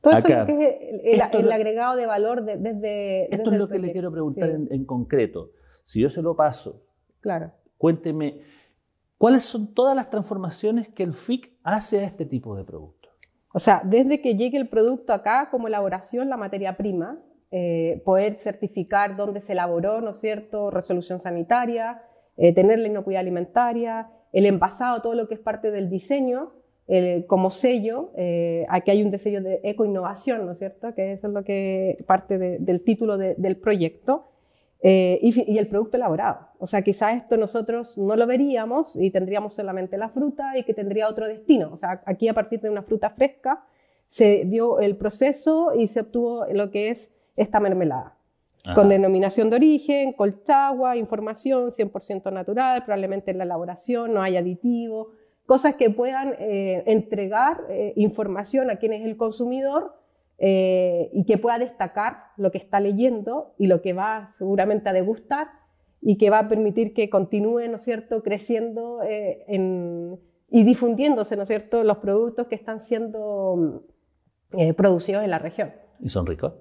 Todo 0.01 0.15
eso 0.15 0.29
es 0.29 1.23
el, 1.33 1.53
agregado 1.53 1.97
de 1.97 2.07
valor 2.07 2.45
desde... 2.45 3.35
esto 3.35 3.53
es 3.53 3.59
lo 3.59 3.69
que 3.69 3.79
le 3.79 3.93
quiero 3.93 4.13
preguntar 4.13 4.51
en, 4.51 4.85
concreto. 4.85 5.51
Si 5.83 6.01
yo 6.01 6.09
se 6.09 6.23
lo 6.23 6.37
paso, 6.37 6.83
claro. 7.21 7.51
cuénteme, 7.79 8.41
¿cuáles 9.17 9.45
son 9.45 9.75
todas 9.75 9.97
las 9.97 10.11
transformaciones 10.11 10.89
que 10.89 11.03
el 11.03 11.13
FIC 11.13 11.59
hace 11.65 12.01
a 12.01 12.05
este 12.05 12.27
tipo 12.27 12.55
de 12.55 12.65
producto? 12.65 13.09
O 13.53 13.59
sea, 13.59 13.83
desde 13.85 14.21
que 14.21 14.37
llegue 14.37 14.59
el 14.59 14.69
producto 14.69 15.13
acá 15.13 15.49
como 15.51 15.67
elaboración, 15.67 16.29
la 16.29 16.37
materia 16.37 16.77
prima, 16.77 17.19
eh, 17.51 18.03
poder 18.05 18.37
certificar 18.37 19.17
dónde 19.17 19.41
se 19.41 19.53
elaboró, 19.53 20.03
¿no 20.03 20.11
es 20.11 20.21
cierto?, 20.21 20.71
resolución 20.71 21.19
sanitaria, 21.19 22.03
eh, 22.39 22.55
tener 22.55 22.79
la 22.79 22.89
inocuidad 22.89 23.21
alimentaria, 23.21 24.11
el 24.33 24.47
envasado, 24.47 25.03
todo 25.03 25.15
lo 25.15 25.29
que 25.29 25.35
es 25.35 25.41
parte 25.41 25.71
del 25.71 25.91
diseño, 25.91 26.53
como 27.27 27.51
sello, 27.51 28.13
eh, 28.17 28.65
aquí 28.71 28.91
hay 28.91 29.03
un 29.03 29.11
diseño 29.11 29.43
de 29.43 29.61
ecoinnovación, 29.63 30.47
¿no 30.47 30.53
es 30.53 30.59
cierto? 30.59 30.95
Que 30.95 31.13
eso 31.13 31.27
es 31.27 31.35
lo 31.35 31.45
que 31.45 32.03
parte 32.07 32.39
del 32.39 32.83
título 32.83 33.19
del 33.19 33.57
proyecto. 33.59 34.25
Eh, 34.81 35.19
y, 35.21 35.59
el 35.59 35.67
producto 35.67 35.97
elaborado. 35.97 36.51
O 36.61 36.67
sea, 36.69 36.83
quizás 36.83 37.17
esto 37.17 37.37
nosotros 37.37 37.99
no 37.99 38.15
lo 38.15 38.27
veríamos 38.29 38.95
y 38.95 39.11
tendríamos 39.11 39.55
solamente 39.55 39.99
la 39.99 40.09
fruta 40.09 40.57
y 40.57 40.63
que 40.63 40.73
tendría 40.73 41.09
otro 41.09 41.27
destino. 41.27 41.71
O 41.73 41.77
sea, 41.77 42.01
aquí 42.07 42.29
a 42.29 42.33
partir 42.33 42.61
de 42.61 42.71
una 42.71 42.83
fruta 42.83 43.11
fresca 43.11 43.65
se 44.07 44.45
vio 44.45 44.79
el 44.79 44.97
proceso 44.97 45.75
y 45.75 45.89
se 45.89 46.01
obtuvo 46.01 46.47
lo 46.53 46.71
que 46.71 46.91
es 46.91 47.13
esta 47.37 47.59
mermelada 47.59 48.18
con 48.75 48.89
denominación 48.89 49.51
de 49.51 49.57
origen, 49.57 50.13
colchagua, 50.13 50.97
información 50.97 51.71
100% 51.71 52.33
natural, 52.33 52.85
probablemente 52.85 53.31
en 53.31 53.39
la 53.39 53.45
elaboración 53.45 54.13
no 54.13 54.21
hay 54.21 54.37
aditivo, 54.37 55.13
cosas 55.47 55.77
que 55.77 55.89
puedan 55.89 56.35
eh, 56.39 56.83
entregar 56.87 57.65
eh, 57.71 57.95
información 57.97 58.71
a 58.71 58.77
quien 58.77 58.93
es 58.93 59.05
el 59.07 59.17
consumidor 59.17 59.95
eh, 60.39 61.09
y 61.13 61.25
que 61.25 61.39
pueda 61.39 61.59
destacar 61.59 62.17
lo 62.37 62.51
que 62.51 62.59
está 62.59 62.81
leyendo 62.81 63.55
y 63.59 63.67
lo 63.67 63.81
que 63.81 63.95
va 63.95 64.27
seguramente 64.27 64.89
a 64.89 64.93
degustar 64.93 65.49
y 66.01 66.19
que 66.19 66.31
va 66.31 66.41
a 66.41 66.49
permitir 66.49 66.93
que 66.93 67.09
continúe, 67.09 67.69
¿no 67.69 67.77
es 67.77 67.83
cierto?, 67.83 68.23
creciendo 68.23 69.01
en, 69.03 70.21
y 70.51 70.65
difundiéndose, 70.65 71.37
¿no 71.37 71.43
es 71.43 71.49
cierto?, 71.49 71.83
los 71.83 71.99
productos 71.99 72.47
que 72.47 72.55
están 72.55 72.81
siendo 72.81 73.85
eh, 74.53 74.73
producidos 74.73 75.25
en 75.25 75.31
la 75.31 75.39
región. 75.39 75.73
¿Y 76.01 76.09
son 76.09 76.27
ricos? 76.27 76.55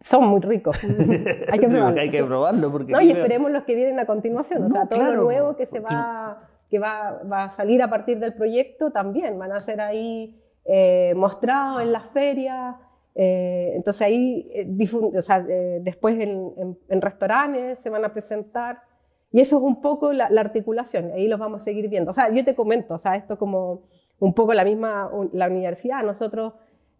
Son 0.00 0.26
muy 0.26 0.40
ricos. 0.40 0.78
hay 1.52 1.58
que 1.58 1.66
probarlo. 1.66 2.00
hay 2.00 2.10
que 2.10 2.22
probarlo 2.22 2.72
porque 2.72 2.92
no, 2.92 3.00
y 3.00 3.10
esperemos 3.10 3.50
los 3.50 3.64
que 3.64 3.74
vienen 3.74 3.98
a 3.98 4.06
continuación, 4.06 4.64
o 4.64 4.68
sea, 4.68 4.86
todo 4.86 5.14
lo 5.14 5.22
nuevo 5.22 5.56
que 5.56 5.66
se 5.66 5.80
va, 5.80 6.48
que 6.68 6.78
va, 6.78 7.22
va, 7.30 7.44
a 7.44 7.50
salir 7.50 7.82
a 7.82 7.88
partir 7.88 8.18
del 8.18 8.34
proyecto 8.34 8.90
también 8.90 9.38
van 9.38 9.52
a 9.52 9.60
ser 9.60 9.80
ahí 9.80 10.40
eh, 10.64 11.14
mostrados 11.16 11.82
en 11.82 11.92
las 11.92 12.06
ferias. 12.10 12.76
Eh, 13.14 13.72
entonces 13.76 14.02
ahí, 14.02 14.50
o 14.90 15.22
sea, 15.22 15.40
después 15.40 16.18
en, 16.18 16.76
en, 16.88 17.00
restaurantes 17.00 17.78
se 17.78 17.88
van 17.88 18.04
a 18.04 18.12
presentar 18.12 18.82
y 19.30 19.40
eso 19.40 19.56
es 19.56 19.62
un 19.62 19.80
poco 19.80 20.12
la, 20.12 20.28
la, 20.30 20.40
articulación, 20.40 21.12
ahí 21.12 21.28
los 21.28 21.38
vamos 21.38 21.62
a 21.62 21.64
seguir 21.64 21.88
viendo. 21.88 22.10
O 22.10 22.14
sea, 22.14 22.30
yo 22.30 22.44
te 22.44 22.54
comento, 22.54 22.94
o 22.94 22.98
sea, 22.98 23.16
esto 23.16 23.38
como 23.38 23.82
un 24.18 24.34
poco 24.34 24.54
la 24.54 24.64
misma, 24.64 25.10
la 25.32 25.48
universidad, 25.48 26.02
nosotros 26.02 26.54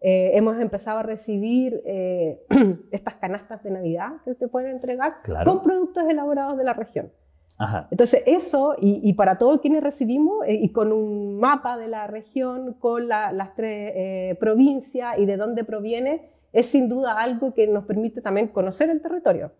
eh, 0.07 0.37
hemos 0.37 0.59
empezado 0.59 0.99
a 0.99 1.01
recibir 1.01 1.81
eh, 1.83 2.39
estas 2.91 3.15
canastas 3.15 3.63
de 3.63 3.71
Navidad 3.71 4.11
que 4.23 4.35
se 4.35 4.47
pueden 4.47 4.69
entregar 4.69 5.15
con 5.43 5.63
productos 5.63 6.03
elaborados 6.07 6.59
de 6.59 6.63
la 6.63 6.73
región. 6.73 7.11
Entonces, 7.89 8.21
eso, 8.27 8.75
y, 8.79 9.11
para 9.13 9.39
todos 9.39 9.61
quienes 9.61 9.81
recibimos, 9.81 10.45
eh, 10.45 10.59
y 10.61 10.69
con 10.69 10.91
un 10.91 11.39
mapa 11.39 11.75
de 11.79 11.87
la 11.87 12.05
región, 12.05 12.73
con 12.73 13.07
las 13.07 13.55
tres 13.55 14.37
provincias 14.37 15.17
y 15.17 15.25
de 15.25 15.37
dónde 15.37 15.63
proviene, 15.63 16.29
es 16.53 16.67
sin 16.67 16.87
duda 16.87 17.13
algo 17.19 17.55
que 17.55 17.65
nos 17.65 17.85
permite 17.85 18.21
también 18.21 18.49
conocer 18.49 18.91
el 18.91 19.01
territorio. 19.01 19.53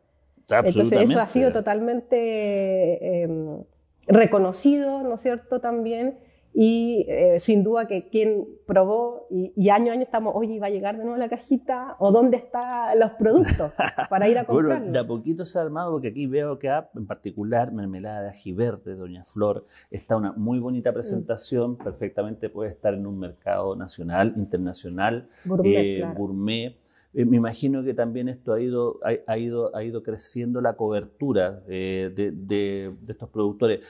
Entonces, 0.47 1.09
eso 1.09 1.19
ha 1.21 1.25
sido 1.25 1.51
totalmente 1.53 3.23
em, 3.23 3.63
reconocido, 4.05 5.01
¿no 5.01 5.15
es 5.15 5.21
cierto?, 5.21 5.59
también 5.59 6.19
y 6.57 7.05
eh, 7.09 7.37
sin 7.41 7.65
duda 7.65 7.85
que 7.85 8.07
quien 8.07 8.47
probó, 8.65 9.25
y, 9.29 9.69
año 9.69 9.91
a 9.91 9.95
año 9.95 10.03
estamos, 10.03 10.33
oye, 10.37 10.57
¿va 10.57 10.67
a 10.67 10.69
llegar 10.69 10.97
de 10.97 11.03
nuevo 11.03 11.17
la 11.17 11.27
cajita? 11.27 11.97
¿O 11.99 12.13
dónde 12.13 12.37
están 12.37 12.97
los 12.97 13.11
productos 13.11 13.73
para 14.09 14.29
ir 14.29 14.37
a 14.37 14.45
comprarlos? 14.45 14.79
bueno, 14.79 14.93
de 14.93 14.99
a 14.99 15.05
poquito 15.05 15.43
se 15.43 15.59
ha 15.59 15.63
armado, 15.63 15.91
porque 15.91 16.07
aquí 16.07 16.27
veo 16.27 16.57
que 16.57 16.71
en 16.95 17.05
particular 17.05 17.73
mermelada 17.73 18.21
de 18.21 18.29
ají 18.29 18.53
verde, 18.53 18.95
Doña 18.95 19.25
Flor, 19.25 19.65
está 19.91 20.15
una 20.15 20.31
muy 20.31 20.59
bonita 20.59 20.93
presentación, 20.93 21.71
mm. 21.71 21.77
perfectamente 21.83 22.49
puede 22.49 22.69
estar 22.69 22.93
en 22.93 23.05
un 23.05 23.19
mercado 23.19 23.75
nacional, 23.75 24.33
internacional, 24.37 25.27
gourmet. 25.43 26.67
Eh, 26.67 26.75
eh, 27.15 27.25
me 27.25 27.35
imagino 27.35 27.83
que 27.83 27.93
también 27.93 28.29
esto 28.29 28.53
ha 28.53 28.61
ido, 28.61 28.99
ha, 29.03 29.37
ido, 29.37 29.75
ha 29.75 29.83
ido 29.83 30.03
creciendo 30.03 30.61
la 30.61 30.77
cobertura 30.77 31.51
de, 31.67 32.11
de, 32.15 32.93
estos 33.07 33.29
productores. 33.29 33.81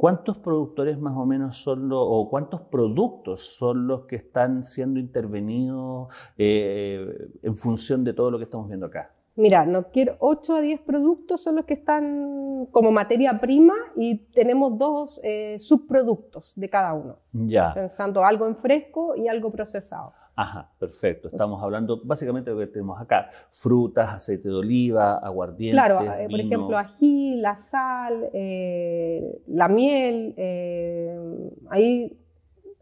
¿Cuántos 0.00 0.38
productores 0.38 0.98
más 0.98 1.14
o 1.14 1.26
menos 1.26 1.58
son 1.58 1.90
los, 1.90 2.02
o 2.02 2.30
cuántos 2.30 2.62
productos 2.62 3.42
son 3.58 3.86
los 3.86 4.06
que 4.06 4.16
están 4.16 4.64
siendo 4.64 4.98
intervenidos 4.98 6.08
eh, 6.38 7.28
en 7.42 7.54
función 7.54 8.02
de 8.02 8.14
todo 8.14 8.30
lo 8.30 8.38
que 8.38 8.44
estamos 8.44 8.66
viendo 8.68 8.86
acá? 8.86 9.12
Mira, 9.36 9.66
no 9.66 9.90
quiero 9.90 10.16
8 10.20 10.56
a 10.56 10.60
10 10.62 10.80
productos 10.80 11.42
son 11.42 11.56
los 11.56 11.66
que 11.66 11.74
están 11.74 12.66
como 12.70 12.90
materia 12.92 13.38
prima 13.42 13.74
y 13.94 14.20
tenemos 14.32 14.78
dos 14.78 15.20
eh, 15.22 15.58
subproductos 15.60 16.54
de 16.56 16.70
cada 16.70 16.94
uno. 16.94 17.18
Ya. 17.32 17.74
Pensando 17.74 18.24
algo 18.24 18.46
en 18.46 18.56
fresco 18.56 19.14
y 19.16 19.28
algo 19.28 19.52
procesado. 19.52 20.14
Ajá, 20.36 20.70
perfecto. 20.78 21.28
Estamos 21.28 21.62
hablando 21.62 22.00
básicamente 22.02 22.50
de 22.50 22.56
lo 22.56 22.60
que 22.60 22.72
tenemos 22.72 23.00
acá. 23.00 23.28
Frutas, 23.50 24.14
aceite 24.14 24.48
de 24.48 24.54
oliva, 24.54 25.18
aguardiente. 25.18 25.74
Claro, 25.74 26.00
eh, 26.00 26.26
por 26.30 26.40
ejemplo, 26.40 26.78
ají, 26.78 27.36
la 27.36 27.56
sal, 27.56 28.30
eh, 28.32 29.42
la 29.48 29.68
miel. 29.68 30.34
Eh, 30.36 31.50
ahí, 31.68 32.18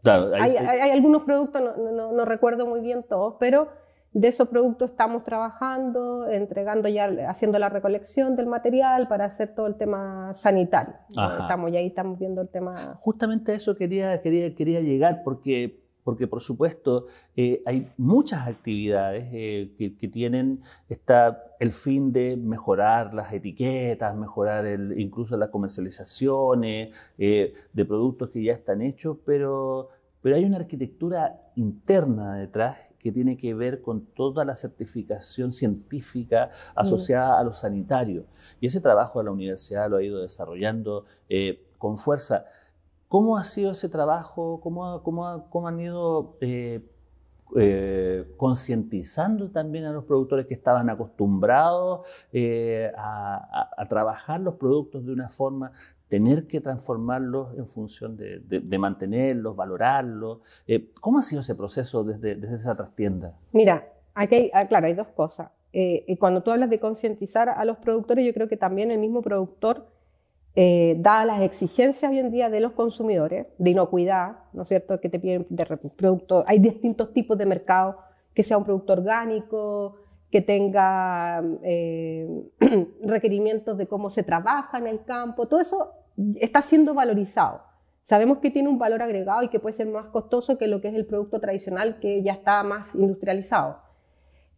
hay, 0.05 0.91
algunos 0.91 1.23
productos, 1.23 1.61
no, 1.77 2.25
recuerdo 2.25 2.65
muy 2.65 2.79
bien 2.79 3.03
todos, 3.03 3.35
pero 3.39 3.67
de 4.13 4.27
esos 4.29 4.47
productos 4.47 4.91
estamos 4.91 5.23
trabajando, 5.23 6.27
entregando 6.29 6.87
ya, 6.87 7.09
haciendo 7.27 7.59
la 7.59 7.69
recolección 7.69 8.35
del 8.35 8.47
material 8.47 9.07
para 9.07 9.25
hacer 9.25 9.53
todo 9.53 9.67
el 9.67 9.75
tema 9.75 10.33
sanitario. 10.33 10.95
Estamos, 11.09 11.71
y 11.71 11.77
ahí 11.77 11.87
estamos 11.87 12.17
viendo 12.17 12.41
el 12.41 12.47
tema. 12.47 12.95
Justamente 12.97 13.51
a 13.51 13.55
eso 13.55 13.75
quería, 13.75 14.21
quería, 14.21 14.55
quería 14.55 14.79
llegar, 14.79 15.21
porque 15.23 15.88
porque 16.03 16.27
por 16.27 16.41
supuesto 16.41 17.07
eh, 17.35 17.61
hay 17.65 17.91
muchas 17.97 18.47
actividades 18.47 19.29
eh, 19.31 19.71
que, 19.77 20.07
tienen 20.07 20.61
el 21.59 21.71
fin 21.71 22.11
de 22.11 22.35
mejorar 22.35 23.13
las 23.13 23.31
etiquetas, 23.33 24.15
mejorar 24.15 24.65
incluso 24.97 25.37
las 25.37 25.49
comercializaciones 25.49 26.95
eh, 27.17 27.53
de 27.73 27.85
productos 27.85 28.29
que 28.29 28.43
ya 28.43 28.53
están 28.53 28.81
hechos, 28.81 29.17
pero, 29.25 29.89
pero 30.21 30.35
hay 30.35 30.45
una 30.45 30.57
arquitectura 30.57 31.39
interna 31.55 32.37
detrás 32.37 32.77
que 32.97 33.11
tiene 33.11 33.37
que 33.37 33.53
ver 33.53 33.81
con 33.81 34.05
toda 34.07 34.43
la 34.43 34.55
certificación 34.55 35.53
científica 35.53 36.49
asociada 36.75 37.39
a 37.39 37.43
lo 37.43 37.53
sanitario. 37.53 38.25
Y 38.59 38.67
ese 38.67 38.81
trabajo 38.81 39.19
de 39.19 39.25
la 39.25 39.31
universidad 39.31 39.89
lo 39.89 39.97
ha 39.97 40.03
ido 40.03 40.21
desarrollando 40.21 41.05
con 41.77 41.97
fuerza. 41.97 42.45
¿Cómo 43.09 43.37
ha 43.37 43.43
sido 43.43 43.71
ese 43.71 43.89
trabajo? 43.89 44.61
¿Cómo, 44.61 45.67
han 45.67 45.79
ido 45.79 46.37
eh, 46.41 46.79
eh, 47.57 48.23
concientizando 48.37 49.49
también 49.49 49.85
a 49.85 49.91
los 49.91 50.05
productores 50.05 50.45
que 50.45 50.53
estaban 50.53 50.91
acostumbrados 50.91 52.07
eh, 52.31 52.91
a, 52.95 53.87
trabajar 53.89 54.39
los 54.41 54.57
productos 54.57 55.07
de 55.07 55.13
una 55.13 55.27
forma, 55.27 55.71
tener 56.07 56.45
que 56.45 56.61
transformarlos 56.61 57.57
en 57.57 57.67
función 57.67 58.15
de, 58.15 58.77
mantenerlos, 58.77 59.55
valorarlos? 59.55 60.41
¿Cómo 61.01 61.17
ha 61.17 61.23
sido 61.23 61.41
ese 61.41 61.55
proceso 61.55 62.03
desde, 62.03 62.33
esa 62.55 62.75
trastienda? 62.75 63.33
Mira, 63.53 63.91
aquí 64.13 64.51
ah, 64.53 64.67
claro, 64.67 64.85
hay 64.85 64.93
dos 64.93 65.07
cosas. 65.07 65.49
cuando 66.19 66.43
tú 66.43 66.51
hablas 66.51 66.69
de 66.69 66.79
concientizar 66.79 67.49
a 67.49 67.65
los 67.65 67.79
productores, 67.79 68.23
yo 68.23 68.35
creo 68.35 68.47
que 68.47 68.57
también 68.57 68.91
el 68.91 68.99
mismo 68.99 69.23
productor 69.23 69.87
eh, 70.55 70.95
dadas 70.99 71.27
las 71.27 71.41
exigencias 71.41 72.11
hoy 72.11 72.19
en 72.19 72.31
día 72.31 72.49
de 72.49 72.59
los 72.59 72.73
consumidores, 72.73 73.47
de 73.57 73.69
inocuidad, 73.69 74.37
¿no 74.53 74.63
es 74.63 74.67
cierto?, 74.67 74.99
que 74.99 75.09
te 75.09 75.19
piden 75.19 75.45
de 75.49 75.65
productos, 75.95 76.43
hay 76.47 76.59
distintos 76.59 77.13
tipos 77.13 77.37
de 77.37 77.45
mercado, 77.45 77.97
que 78.33 78.43
sea 78.43 78.57
un 78.57 78.63
producto 78.63 78.93
orgánico, 78.93 79.95
que 80.31 80.41
tenga 80.41 81.43
eh, 81.63 82.27
requerimientos 83.03 83.77
de 83.77 83.87
cómo 83.87 84.09
se 84.09 84.23
trabaja 84.23 84.77
en 84.77 84.87
el 84.87 85.03
campo, 85.03 85.47
todo 85.47 85.59
eso 85.59 85.91
está 86.35 86.61
siendo 86.61 86.93
valorizado. 86.93 87.61
Sabemos 88.03 88.39
que 88.39 88.51
tiene 88.51 88.69
un 88.69 88.79
valor 88.79 89.01
agregado 89.01 89.43
y 89.43 89.49
que 89.49 89.59
puede 89.59 89.73
ser 89.73 89.87
más 89.87 90.07
costoso 90.07 90.57
que 90.57 90.67
lo 90.67 90.81
que 90.81 90.87
es 90.87 90.95
el 90.95 91.05
producto 91.05 91.39
tradicional 91.39 91.99
que 91.99 92.23
ya 92.23 92.33
está 92.33 92.63
más 92.63 92.95
industrializado. 92.95 93.88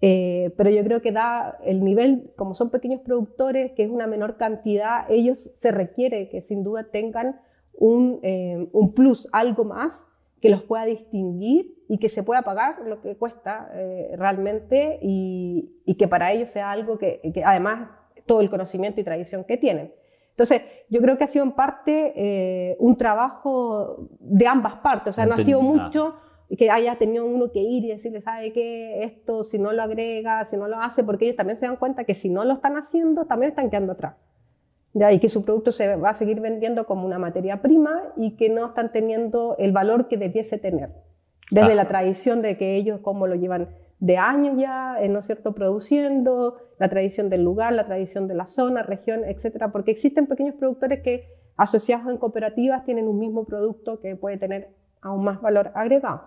Eh, 0.04 0.52
pero 0.58 0.72
yo 0.72 0.84
creo 0.84 1.02
que 1.02 1.12
da 1.12 1.60
el 1.64 1.84
nivel, 1.84 2.32
como 2.36 2.56
son 2.56 2.72
pequeños 2.72 3.02
productores, 3.02 3.72
que 3.74 3.84
es 3.84 3.90
una 3.90 4.08
menor 4.08 4.38
cantidad, 4.38 5.06
ellos 5.10 5.52
se 5.56 5.72
requiere 5.72 6.28
que 6.30 6.42
sin 6.42 6.64
duda 6.64 6.86
tengan 6.92 7.40
un, 7.74 8.20
eh, 8.24 8.68
un 8.72 8.94
plus, 8.96 9.30
algo 9.32 9.64
más 9.64 10.08
que 10.42 10.50
los 10.50 10.64
pueda 10.64 10.86
distinguir 10.86 11.76
y 11.88 12.00
que 12.00 12.10
se 12.10 12.24
pueda 12.24 12.42
pagar 12.42 12.80
lo 12.84 13.00
que 13.02 13.16
cuesta 13.16 13.70
eh, 13.76 14.16
realmente 14.18 14.98
y, 15.04 15.72
y, 15.86 15.96
que 15.96 16.08
para 16.08 16.32
ellos 16.32 16.50
sea 16.50 16.72
algo 16.72 16.98
que, 16.98 17.22
que, 17.32 17.44
además 17.44 17.90
todo 18.26 18.42
el 18.42 18.50
conocimiento 18.50 19.00
y 19.00 19.04
tradición 19.04 19.44
que 19.44 19.58
tienen. 19.58 19.94
Entonces, 20.32 20.64
yo 20.90 21.00
creo 21.00 21.16
que 21.20 21.26
ha 21.26 21.28
sido 21.28 21.46
en 21.46 21.52
parte 21.52 22.76
un 22.80 22.98
trabajo 22.98 24.08
de 24.20 24.48
ambas 24.48 24.78
partes, 24.78 25.12
o 25.12 25.14
sea, 25.14 25.28
no 25.28 25.36
ha 25.36 25.38
sido 25.38 25.62
mucho 25.62 26.16
que 26.58 26.70
haya 26.70 26.98
tenido 26.98 27.26
uno 27.26 27.52
que 27.52 27.60
ir 27.60 27.86
y 27.86 27.90
decirle, 27.90 28.22
¿sabe 28.22 28.52
qué? 28.52 29.04
Esto, 29.04 29.44
si 29.44 29.58
no 29.58 29.72
lo 29.72 29.82
agrega, 29.84 30.44
si 30.46 30.58
no 30.58 30.68
lo 30.68 30.82
hace, 30.82 31.04
porque 31.04 31.26
ellos 31.26 31.38
también 31.38 31.58
se 31.58 31.66
dan 31.66 31.78
cuenta 31.78 32.04
que 32.04 32.14
si 32.14 32.30
no 32.30 32.44
lo 32.44 32.54
están 32.54 32.76
haciendo, 32.78 33.26
también 33.26 33.52
están 33.52 33.70
quedando 33.70 33.94
atrás. 33.94 34.16
¿ya? 34.94 35.12
Y 35.12 35.20
que 35.20 35.30
su 35.30 35.46
producto 35.46 35.72
se 35.72 35.96
va 35.96 36.10
a 36.10 36.14
seguir 36.14 36.42
vendiendo 36.42 36.86
como 36.86 37.06
una 37.06 37.20
materia 37.20 37.62
prima 37.62 38.04
y 38.18 38.36
que 38.36 38.50
no 38.50 38.68
están 38.68 38.92
teniendo 38.92 39.56
el 39.60 39.72
valor 39.72 40.08
que 40.08 40.18
debiese 40.18 40.58
tener. 40.58 40.92
Desde 41.50 41.76
la 41.76 41.88
tradición 41.88 42.42
de 42.42 42.58
que 42.58 42.76
ellos, 42.76 43.02
como 43.02 43.28
lo 43.28 43.36
llevan 43.36 43.70
de 44.00 44.18
años 44.18 44.58
ya, 44.58 44.98
eh, 45.00 45.10
¿no 45.10 45.20
es 45.20 45.26
cierto?, 45.26 45.54
produciendo, 45.54 46.58
la 46.80 46.90
tradición 46.90 47.30
del 47.30 47.44
lugar, 47.44 47.74
la 47.74 47.86
tradición 47.86 48.28
de 48.28 48.34
la 48.34 48.48
zona, 48.48 48.84
región, 48.84 49.24
etcétera, 49.26 49.72
porque 49.72 49.92
existen 49.92 50.28
pequeños 50.28 50.56
productores 50.56 51.02
que 51.02 51.28
asociados 51.56 52.12
en 52.12 52.18
cooperativas 52.18 52.84
tienen 52.86 53.08
un 53.08 53.20
mismo 53.20 53.46
producto 53.46 54.00
que 54.00 54.16
puede 54.16 54.38
tener 54.38 54.70
aún 55.02 55.24
más 55.24 55.42
valor 55.42 55.72
agregado. 55.76 56.24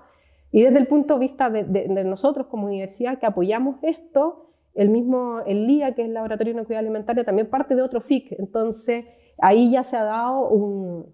Y 0.54 0.62
desde 0.62 0.78
el 0.78 0.86
punto 0.86 1.14
de 1.14 1.20
vista 1.26 1.50
de, 1.50 2.04
nosotros 2.04 2.46
como 2.46 2.68
universidad 2.68 3.18
que 3.18 3.26
apoyamos 3.26 3.78
esto, 3.82 4.52
el 4.74 4.88
mismo, 4.88 5.40
el 5.40 5.66
LIA, 5.66 5.96
que 5.96 6.02
es 6.02 6.06
el 6.06 6.14
Laboratorio 6.14 6.52
de 6.52 6.60
Inocuidad 6.60 6.78
Alimentaria, 6.78 7.24
también 7.24 7.50
parte 7.50 7.74
de 7.74 7.82
otro 7.82 8.00
FIC. 8.00 8.38
Entonces, 8.38 9.04
ahí 9.38 9.72
ya 9.72 9.82
se 9.82 9.96
ha 9.96 10.04
dado 10.04 10.48
un, 10.50 11.12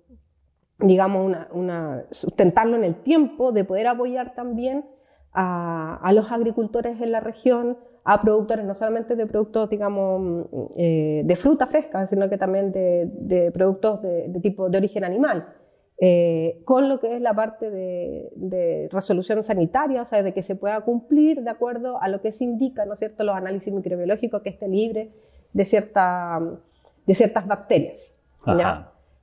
digamos, 0.78 1.34
una, 1.52 2.04
sustentarlo 2.10 2.76
en 2.76 2.84
el 2.84 2.96
tiempo, 2.96 3.50
de 3.50 3.64
poder 3.64 3.86
apoyar 3.86 4.34
también 4.34 4.84
a, 5.32 6.12
los 6.12 6.30
agricultores 6.30 7.00
en 7.00 7.10
la 7.10 7.20
región, 7.20 7.78
a 8.04 8.20
productores 8.20 8.66
no 8.66 8.74
solamente 8.74 9.16
de 9.16 9.24
productos, 9.24 9.70
digamos, 9.70 10.48
eh, 10.76 11.22
de 11.24 11.36
fruta 11.36 11.66
fresca, 11.66 12.06
sino 12.06 12.28
que 12.28 12.36
también 12.36 12.72
de, 12.72 13.50
productos 13.54 14.02
de, 14.02 14.38
tipo 14.42 14.68
de 14.68 14.76
origen 14.76 15.02
animal. 15.02 15.48
Eh, 16.02 16.62
con 16.64 16.88
lo 16.88 16.98
que 16.98 17.14
es 17.14 17.20
la 17.20 17.34
parte 17.34 17.70
de, 17.70 18.88
resolución 18.90 19.42
sanitaria, 19.42 20.00
o 20.00 20.06
sea, 20.06 20.22
de 20.22 20.32
que 20.32 20.42
se 20.42 20.56
pueda 20.56 20.80
cumplir 20.80 21.42
de 21.42 21.50
acuerdo 21.50 22.00
a 22.00 22.08
lo 22.08 22.22
que 22.22 22.32
se 22.32 22.44
indica, 22.44 22.86
¿no 22.86 22.94
es 22.94 22.98
cierto?, 23.00 23.22
los 23.22 23.36
análisis 23.36 23.72
microbiológicos, 23.72 24.40
que 24.42 24.48
esté 24.48 24.66
libre 24.66 25.12
de, 25.52 25.64
cierta, 25.66 26.40
de 27.06 27.14
ciertas 27.14 27.46
bacterias. 27.46 28.16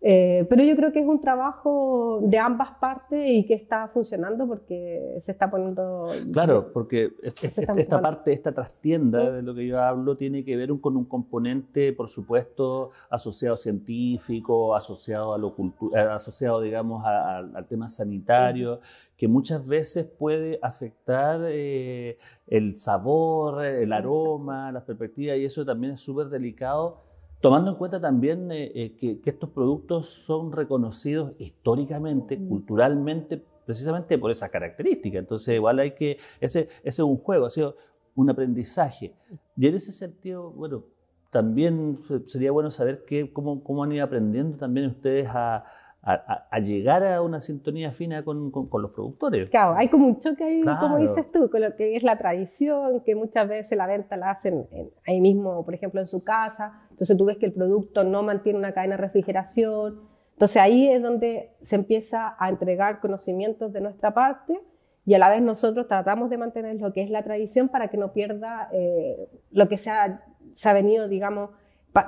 Eh, 0.10 0.46
pero 0.50 0.63
yo 0.63 0.74
creo 0.78 0.93
que 0.93 1.02
es 1.02 1.06
un 1.06 1.20
trabajo 1.20 2.22
de 2.24 2.38
ambas 2.38 2.76
partes 2.80 3.30
y 3.30 3.46
que 3.46 3.56
está 3.56 3.89
funcionando 3.89 4.48
porque 4.48 5.17
se 5.20 5.34
está 5.34 5.52
poniendo... 5.52 6.08
Claro, 6.32 6.72
porque 6.72 7.12
esta 7.22 8.02
parte, 8.02 8.32
esta 8.32 8.54
trastienda 8.54 9.32
de 9.32 9.41
lo 9.41 9.54
que 9.54 9.67
yo 9.67 9.82
hablo, 9.82 10.15
tiene 10.15 10.46
que 10.46 10.56
ver 10.56 10.70
con 10.80 10.96
un 10.96 11.04
componente, 11.04 11.91
por 11.91 12.08
supuesto, 12.08 12.91
asociado 13.10 13.58
científico, 13.58 14.78
asociado 14.78 15.34
a 15.34 15.38
lo 15.38 15.54
eh, 15.93 16.00
asociado, 16.00 16.62
digamos, 16.62 17.04
al 17.06 17.67
tema 17.67 17.89
sanitario, 17.89 18.80
que 19.17 19.28
muchas 19.28 19.67
veces 19.67 20.06
puede 20.06 20.58
afectar 20.62 21.41
eh, 21.43 22.17
el 22.48 22.78
sabor, 22.78 23.65
el 23.65 23.91
aroma, 23.91 24.72
las 24.72 24.84
perspectivas, 24.84 25.38
y 25.38 25.43
eso 25.43 25.65
también 25.65 25.96
es 25.96 26.00
súper 26.00 26.30
delicado 26.30 27.07
Tomando 27.39 27.71
en 27.71 27.78
cuenta 27.78 28.02
también 28.02 28.52
eh, 28.52 28.71
eh, 28.73 28.95
que, 28.97 29.30
estos 29.30 29.50
productos 29.50 30.10
son 30.10 30.52
reconocidos 30.52 31.34
históricamente, 31.38 32.38
mm. 32.38 32.50
culturalmente, 32.50 33.43
precisamente 33.65 34.17
por 34.17 34.32
esa 34.32 34.50
característica. 34.50 35.19
Entonces, 35.19 35.54
igual 35.54 35.80
hay 35.80 35.91
que, 35.91 36.17
ese, 36.41 36.62
ese 36.62 36.69
es 36.84 37.00
un 37.00 37.17
juego, 37.17 37.45
ha 37.45 37.50
sido 37.52 37.76
un 38.15 38.30
aprendizaje. 38.30 39.13
Y 39.56 39.67
en 39.67 39.76
ese 39.76 39.91
sentido, 39.91 40.52
bueno, 40.52 40.84
también 41.30 42.00
sería 42.26 42.52
bueno 42.52 42.71
saber 42.71 43.06
que, 43.06 43.32
cómo, 43.32 43.63
cómo 43.63 43.84
han 43.84 43.91
ido 43.91 44.04
aprendiendo 44.04 44.58
también 44.58 44.88
ustedes 44.88 45.28
a, 45.30 45.65
a, 46.02 46.60
llegar 46.60 47.06
a 47.06 47.21
una 47.21 47.41
sintonía 47.41 47.91
fina 47.91 48.23
con, 48.23 48.50
con, 48.50 48.82
los 48.82 48.91
productores. 48.91 49.50
Claro, 49.50 49.76
hay 49.76 49.89
como 49.89 50.08
un 50.08 50.19
choque 50.19 50.43
ahí, 50.43 50.63
como 50.80 50.97
dices 51.00 51.30
tú, 51.32 51.50
con 51.50 51.62
lo 51.62 51.76
que 51.76 51.97
es 51.97 52.04
la 52.04 52.17
tradición, 52.17 53.02
que 53.02 53.13
muchas 53.13 53.47
veces 53.50 53.78
la 53.78 53.88
venta 53.88 54.15
la 54.15 54.32
hacen 54.32 54.67
ahí 55.06 55.19
mismo, 55.19 55.65
por 55.65 55.73
ejemplo, 55.73 56.00
en 56.00 56.08
su 56.08 56.23
casa. 56.23 56.87
Entonces 56.98 57.18
tú 57.18 57.26
ves 57.26 57.38
que 57.38 57.46
el 57.46 57.54
producto 57.54 58.04
no 58.04 58.24
mantiene 58.24 58.60
una 58.60 58.74
cadena 58.74 58.96
de 58.96 59.02
refrigeración. 59.02 60.02
Entonces 60.34 60.58
ahí 60.58 60.88
es 60.88 61.02
donde 61.02 61.52
se 61.62 61.76
empieza 61.76 62.36
a 62.40 62.50
entregar 62.50 63.00
conocimientos 63.00 63.72
de 63.74 63.82
nuestra 63.82 64.14
parte 64.14 64.60
y 65.06 65.14
a 65.14 65.20
la 65.20 65.30
vez 65.30 65.42
nosotros 65.42 65.88
tratamos 65.88 66.30
de 66.30 66.38
mantener 66.38 66.76
lo 66.82 66.92
que 66.94 67.02
es 67.02 67.10
la 67.10 67.24
tradición 67.24 67.70
para 67.70 67.88
que 67.88 67.98
no 67.98 68.14
pierda 68.14 68.70
eh, 68.74 69.30
lo 69.52 69.70
que 69.70 69.78
se 69.78 69.90
ha, 69.90 70.22
se 70.54 70.70
ha, 70.70 70.74
venido, 70.74 71.08
digamos, 71.08 71.52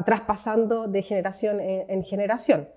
traspasando 0.06 0.88
de 0.88 1.02
generación 1.02 1.60
en 1.62 2.04
generación. 2.04 2.67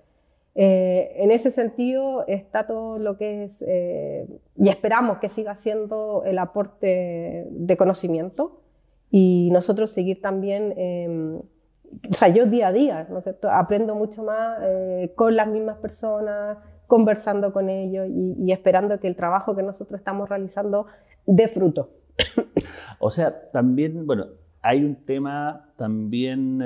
Eh, 0.55 1.13
en 1.15 1.31
ese 1.31 1.49
sentido 1.49 2.25
está 2.27 2.67
todo 2.67 2.99
lo 2.99 3.17
que 3.17 3.45
es, 3.45 3.63
eh, 3.67 4.27
y 4.55 4.69
esperamos 4.69 5.17
que 5.17 5.29
siga 5.29 5.55
siendo 5.55 6.23
el 6.25 6.37
aporte 6.37 7.47
de 7.49 7.77
conocimiento 7.77 8.61
y 9.09 9.49
nosotros 9.51 9.91
seguir 9.91 10.21
también, 10.21 10.73
em, 10.77 11.41
o 12.09 12.13
sea, 12.13 12.29
yo 12.29 12.45
día 12.45 12.67
a 12.67 12.71
día, 12.71 13.07
¿no 13.09 13.19
es 13.19 13.23
cierto? 13.23 13.49
Aprendo 13.49 13.95
mucho 13.95 14.23
más 14.23 14.59
eh, 14.63 15.11
con 15.15 15.35
las 15.35 15.47
mismas 15.47 15.77
personas, 15.77 16.57
conversando 16.87 17.53
con 17.53 17.69
ellos 17.69 18.07
y, 18.09 18.51
esperando 18.51 18.99
que 18.99 19.07
el 19.07 19.15
trabajo 19.15 19.55
que 19.55 19.63
nosotros 19.63 19.99
estamos 19.99 20.29
realizando 20.29 20.87
dé 21.25 21.47
fruto. 21.47 21.89
O 22.99 23.11
sea, 23.11 23.51
también, 23.51 24.05
bueno, 24.05 24.27
hay 24.61 24.85
un 24.85 24.95
tema 24.95 25.73
también 25.75 26.61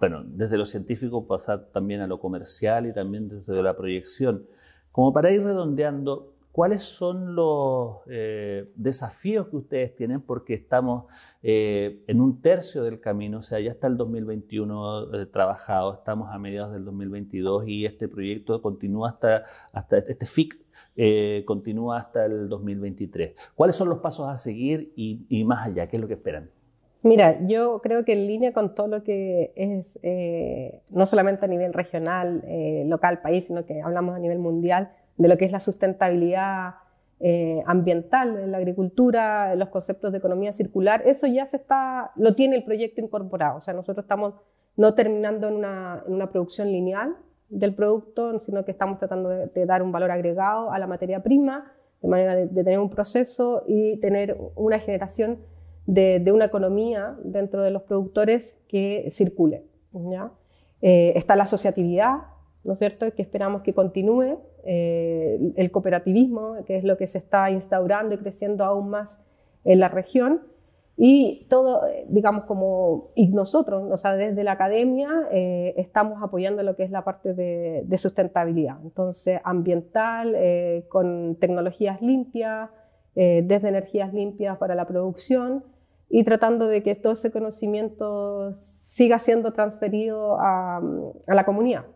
bueno, 0.00 0.22
desde 0.26 0.58
lo 0.58 0.66
científico 0.66 1.26
pasar 1.26 1.66
también 1.72 2.02
a 2.02 2.06
lo 2.06 2.20
comercial 2.20 2.86
y 2.86 2.92
también 2.92 3.28
desde 3.28 3.62
la 3.62 3.74
proyección. 3.74 4.44
Como 4.92 5.14
para 5.14 5.32
ir 5.32 5.42
redondeando, 5.42 6.33
¿cuáles 6.54 6.82
son 6.82 7.34
los 7.34 7.96
eh, 8.06 8.70
desafíos 8.76 9.48
que 9.48 9.56
ustedes 9.56 9.96
tienen? 9.96 10.20
Porque 10.20 10.54
estamos 10.54 11.06
eh, 11.42 12.04
en 12.06 12.20
un 12.20 12.40
tercio 12.40 12.84
del 12.84 13.00
camino, 13.00 13.38
o 13.38 13.42
sea, 13.42 13.58
ya 13.58 13.72
está 13.72 13.88
el 13.88 13.96
2021 13.96 15.14
eh, 15.14 15.26
trabajado, 15.26 15.94
estamos 15.94 16.32
a 16.32 16.38
mediados 16.38 16.72
del 16.72 16.84
2022 16.84 17.66
y 17.66 17.84
este 17.84 18.06
proyecto 18.06 18.62
continúa 18.62 19.08
hasta, 19.08 19.42
hasta 19.72 19.98
este 19.98 20.26
FIC 20.26 20.54
continúa 21.44 21.98
hasta 21.98 22.24
el 22.24 22.48
2023. 22.48 23.34
¿Cuáles 23.56 23.74
son 23.74 23.88
los 23.88 23.98
pasos 23.98 24.28
a 24.28 24.36
seguir 24.36 24.92
y, 24.94 25.42
más 25.42 25.66
allá? 25.66 25.88
¿Qué 25.88 25.96
es 25.96 26.00
lo 26.00 26.06
que 26.06 26.14
esperan? 26.14 26.50
Mira, 27.02 27.44
yo 27.48 27.80
creo 27.82 28.04
que 28.04 28.12
en 28.12 28.28
línea 28.28 28.52
con 28.52 28.76
todo 28.76 28.86
lo 28.86 29.02
que 29.02 29.52
es, 29.56 29.98
eh, 30.04 30.82
no 30.88 31.04
solamente 31.04 31.44
a 31.44 31.48
nivel 31.48 31.72
regional, 31.72 32.44
eh, 32.46 32.84
local, 32.86 33.22
país, 33.22 33.48
sino 33.48 33.66
que 33.66 33.82
hablamos 33.82 34.14
a 34.14 34.20
nivel 34.20 34.38
mundial, 34.38 34.92
de 35.16 35.28
lo 35.28 35.36
que 35.36 35.44
es 35.44 35.52
la 35.52 35.60
sustentabilidad 35.60 36.74
eh, 37.20 37.62
ambiental 37.66 38.38
en 38.38 38.52
la 38.52 38.58
agricultura, 38.58 39.54
los 39.54 39.68
conceptos 39.68 40.12
de 40.12 40.18
economía 40.18 40.52
circular, 40.52 41.02
eso 41.06 41.26
ya 41.26 41.46
se 41.46 41.56
está, 41.56 42.10
lo 42.16 42.34
tiene 42.34 42.56
el 42.56 42.64
proyecto 42.64 43.00
incorporado. 43.00 43.58
O 43.58 43.60
sea, 43.60 43.72
nosotros 43.72 44.04
estamos 44.04 44.34
no 44.76 44.94
terminando 44.94 45.48
en 45.48 45.54
una, 45.54 46.30
producción 46.30 46.70
lineal 46.72 47.16
del 47.48 47.74
producto, 47.74 48.40
sino 48.40 48.64
que 48.64 48.72
estamos 48.72 48.98
tratando 48.98 49.28
de, 49.28 49.66
dar 49.66 49.82
un 49.82 49.92
valor 49.92 50.10
agregado 50.10 50.72
a 50.72 50.78
la 50.78 50.86
materia 50.86 51.22
prima, 51.22 51.72
de 52.02 52.08
manera 52.08 52.34
de 52.34 52.48
tener 52.48 52.78
un 52.78 52.90
proceso 52.90 53.62
y 53.66 53.98
tener 54.00 54.36
una 54.56 54.78
generación 54.80 55.38
de, 55.86 56.30
una 56.32 56.46
economía 56.46 57.16
dentro 57.22 57.62
de 57.62 57.70
los 57.70 57.82
productores 57.82 58.60
que 58.68 59.06
circule. 59.10 59.64
Eh, 60.82 61.12
está 61.16 61.36
la 61.36 61.44
asociatividad, 61.44 62.33
¿no 62.64 62.72
es 62.72 62.78
cierto?, 62.78 63.12
que 63.14 63.22
esperamos 63.22 63.62
que 63.62 63.74
continúe, 63.74 64.38
eh, 64.64 65.52
el 65.56 65.70
cooperativismo, 65.70 66.64
que 66.66 66.76
es 66.76 66.84
lo 66.84 66.96
que 66.96 67.06
se 67.06 67.18
está 67.18 67.50
instaurando 67.50 68.14
y 68.14 68.18
creciendo 68.18 68.64
aún 68.64 68.88
más 68.88 69.22
en 69.64 69.80
la 69.80 69.88
región, 69.88 70.42
y 70.96 71.46
todo, 71.50 71.82
digamos, 72.08 72.44
como 72.44 73.10
nosotros, 73.16 73.90
o 73.90 73.96
sea, 73.96 74.14
desde 74.14 74.44
la 74.44 74.52
academia 74.52 75.28
eh, 75.32 75.74
estamos 75.76 76.22
apoyando 76.22 76.62
lo 76.62 76.76
que 76.76 76.84
es 76.84 76.90
la 76.90 77.02
parte 77.02 77.34
de, 77.34 77.82
de 77.84 77.98
sustentabilidad, 77.98 78.78
entonces 78.82 79.40
ambiental, 79.44 80.36
con 80.88 81.36
tecnologías 81.40 82.00
limpias, 82.00 82.70
desde 83.14 83.68
energías 83.68 84.12
limpias 84.14 84.56
para 84.58 84.74
la 84.74 84.86
producción, 84.86 85.64
y 86.08 86.22
tratando 86.22 86.68
de 86.68 86.84
que 86.84 86.94
todo 86.94 87.14
ese 87.14 87.32
conocimiento 87.32 88.52
siga 88.94 89.18
siendo 89.18 89.52
transferido 89.52 90.36
a, 90.38 90.80
la 91.26 91.44
comunidad. 91.44 91.86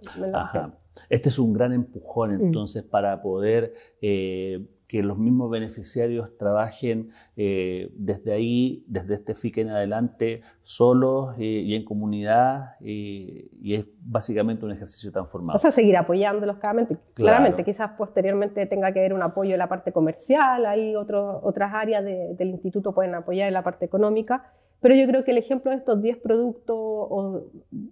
Este 1.09 1.29
es 1.29 1.39
un 1.39 1.53
gran 1.53 1.73
empujón 1.73 2.31
mm. 2.31 2.47
entonces 2.47 2.83
para 2.83 3.23
poder 3.23 3.73
eh, 4.03 4.67
que 4.89 5.05
los 5.05 5.17
mismos 5.17 5.49
beneficiarios 5.49 6.37
trabajen 6.37 7.11
eh, 7.37 7.93
desde 7.95 8.33
ahí, 8.33 8.85
desde 8.89 9.15
este 9.15 9.37
FIC 9.37 9.59
en 9.59 9.71
adelante, 9.71 10.43
solos 10.65 11.37
eh, 11.39 11.45
y 11.45 11.77
en 11.77 11.85
comunidad, 11.85 12.81
y 12.81 13.75
es 13.75 13.85
básicamente 14.01 14.65
un 14.65 14.73
ejercicio 14.73 15.13
transformado. 15.13 15.55
O 15.55 15.59
sea, 15.61 15.71
seguir 15.71 15.97
apoyándolos 15.97 16.57
claramente. 16.57 16.97
Claramente, 17.15 17.63
quizás 17.63 17.93
posteriormente 17.97 18.67
tenga 18.67 18.91
que 18.93 18.99
haber 18.99 19.15
un 19.15 19.23
apoyo 19.23 19.53
en 19.53 19.59
la 19.59 19.69
parte 19.69 19.93
comercial, 19.93 20.67
hay 20.67 20.97
otras 20.97 21.73
áreas 21.73 22.03
del 22.05 22.49
instituto 22.49 22.93
pueden 22.93 23.15
apoyar 23.15 23.47
en 23.47 23.55
la 23.55 23.63
parte 23.63 23.85
económica, 23.85 24.53
pero 24.81 24.95
yo 24.95 25.07
creo 25.07 25.25
que 25.25 25.33
el 25.33 25.39
ejemplo 25.39 25.71
de 25.71 25.79
estos 25.79 26.01
10 26.01 26.19
productos, 26.19 26.77
o 26.77 27.45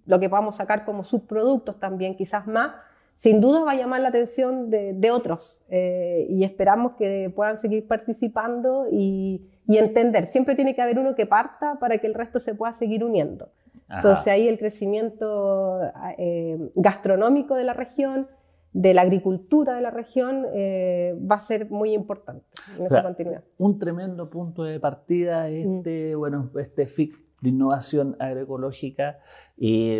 lo 0.06 0.20
que 0.20 0.28
podamos 0.28 0.56
sacar 0.56 0.84
como 0.84 1.04
subproductos 1.04 1.80
también, 1.80 2.16
quizás 2.16 2.46
más, 2.46 2.72
sin 3.16 3.40
duda 3.40 3.64
va 3.64 3.72
a 3.72 3.76
llamar 3.76 4.00
la 4.02 4.08
atención 4.08 4.70
de, 4.70 5.10
otros 5.10 5.64
eh, 5.70 6.26
y 6.28 6.44
esperamos 6.44 6.92
que 6.92 7.32
puedan 7.34 7.56
seguir 7.56 7.86
participando 7.88 8.86
y, 8.92 9.42
entender. 9.68 10.28
Siempre 10.28 10.54
tiene 10.54 10.76
que 10.76 10.82
haber 10.82 10.96
uno 10.98 11.16
que 11.16 11.26
parta 11.26 11.78
para 11.80 11.98
que 11.98 12.06
el 12.06 12.14
resto 12.14 12.38
se 12.38 12.54
pueda 12.54 12.72
seguir 12.72 13.02
uniendo. 13.02 13.48
Entonces 13.88 14.28
ahí 14.28 14.46
el 14.46 14.58
crecimiento 14.58 15.80
eh, 16.18 16.70
gastronómico 16.76 17.56
de 17.56 17.64
la 17.64 17.72
región, 17.72 18.28
de 18.76 18.92
la 18.92 19.00
agricultura 19.00 19.74
de 19.74 19.80
la 19.80 19.90
región, 19.90 20.44
eh, 20.52 21.18
va 21.18 21.36
a 21.36 21.40
ser 21.40 21.70
muy 21.70 21.94
importante 21.94 22.44
en 22.78 22.84
esa 22.84 23.02
continuidad. 23.02 23.42
Un 23.56 23.78
tremendo 23.78 24.28
punto 24.28 24.64
de 24.64 24.78
partida 24.78 25.48
mm. 25.48 25.78
este, 25.78 26.14
bueno, 26.14 26.50
este 26.58 26.86
FIC 26.86 27.16
de 27.40 27.48
innovación 27.48 28.16
agroecológica 28.18 29.18
y 29.56 29.96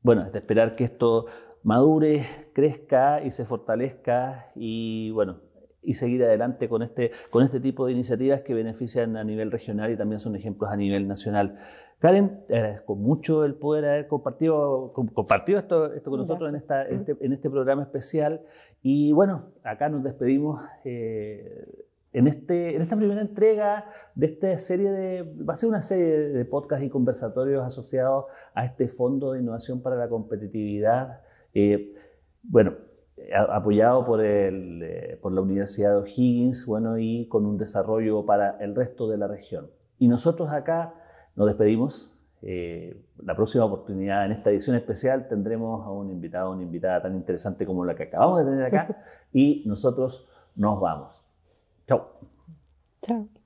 bueno, 0.00 0.30
de 0.30 0.38
esperar 0.38 0.76
que 0.76 0.84
esto 0.84 1.26
madure, 1.64 2.24
crezca 2.52 3.20
y 3.24 3.32
se 3.32 3.44
fortalezca 3.44 4.52
y 4.54 5.10
bueno, 5.10 5.40
y 5.86 5.94
seguir 5.94 6.24
adelante 6.24 6.68
con 6.68 6.82
este, 6.82 7.12
con 7.30 7.42
este 7.44 7.60
tipo 7.60 7.86
de 7.86 7.92
iniciativas 7.92 8.42
que 8.42 8.52
benefician 8.52 9.16
a 9.16 9.24
nivel 9.24 9.50
regional 9.50 9.90
y 9.92 9.96
también 9.96 10.20
son 10.20 10.34
ejemplos 10.36 10.70
a 10.70 10.76
nivel 10.76 11.06
nacional. 11.06 11.56
Karen, 11.98 12.44
te 12.46 12.56
agradezco 12.56 12.94
mucho 12.94 13.44
el 13.44 13.54
poder 13.54 13.86
haber 13.86 14.06
compartido, 14.06 14.92
compartido 14.92 15.58
esto, 15.58 15.94
esto 15.94 16.10
con 16.10 16.20
nosotros 16.20 16.50
en, 16.50 16.56
esta, 16.56 16.82
este, 16.82 17.16
en, 17.20 17.32
este, 17.32 17.48
programa 17.48 17.82
especial. 17.82 18.42
Y 18.82 19.12
bueno, 19.12 19.52
acá 19.62 19.88
nos 19.88 20.04
despedimos 20.04 20.62
eh, 20.84 21.86
en, 22.12 22.26
este, 22.28 22.76
en 22.76 22.82
esta 22.82 22.96
primera 22.96 23.22
entrega 23.22 23.86
de 24.14 24.26
esta 24.26 24.58
serie 24.58 24.90
de, 24.90 25.22
va 25.22 25.54
a 25.54 25.56
ser 25.56 25.70
una 25.70 25.80
serie 25.80 26.06
de 26.06 26.44
podcasts 26.44 26.84
y 26.84 26.90
conversatorios 26.90 27.64
asociados 27.64 28.26
a 28.52 28.66
este 28.66 28.88
Fondo 28.88 29.32
de 29.32 29.40
Innovación 29.40 29.80
para 29.80 29.96
la 29.96 30.08
Competitividad 30.08 31.22
eh, 31.54 31.94
Bueno, 32.42 32.74
apoyado 33.34 34.04
por, 34.04 34.20
el, 34.20 34.82
eh, 34.82 35.18
por 35.20 35.32
la 35.32 35.40
Universidad 35.40 35.90
de 35.90 35.96
O'Higgins, 35.96 36.66
bueno, 36.66 36.98
y 36.98 37.26
con 37.28 37.46
un 37.46 37.58
desarrollo 37.58 38.24
para 38.24 38.58
el 38.58 38.74
resto 38.74 39.08
de 39.08 39.18
la 39.18 39.26
región. 39.26 39.70
Y 39.98 40.08
nosotros 40.08 40.50
acá 40.50 40.94
nos 41.34 41.46
despedimos. 41.46 42.12
Eh, 42.42 43.02
la 43.24 43.34
próxima 43.34 43.64
oportunidad, 43.64 44.26
en 44.26 44.32
esta 44.32 44.50
edición 44.50 44.76
especial, 44.76 45.26
tendremos 45.28 45.84
a 45.86 45.90
un 45.90 46.10
invitado, 46.10 46.52
una 46.52 46.62
invitada 46.62 47.02
tan 47.02 47.16
interesante 47.16 47.66
como 47.66 47.84
la 47.84 47.94
que 47.94 48.04
acabamos 48.04 48.38
de 48.38 48.50
tener 48.50 48.64
acá, 48.66 49.02
y 49.32 49.64
nosotros 49.66 50.28
nos 50.54 50.80
vamos. 50.80 51.22
Chao. 51.88 52.10
Chao. 53.02 53.45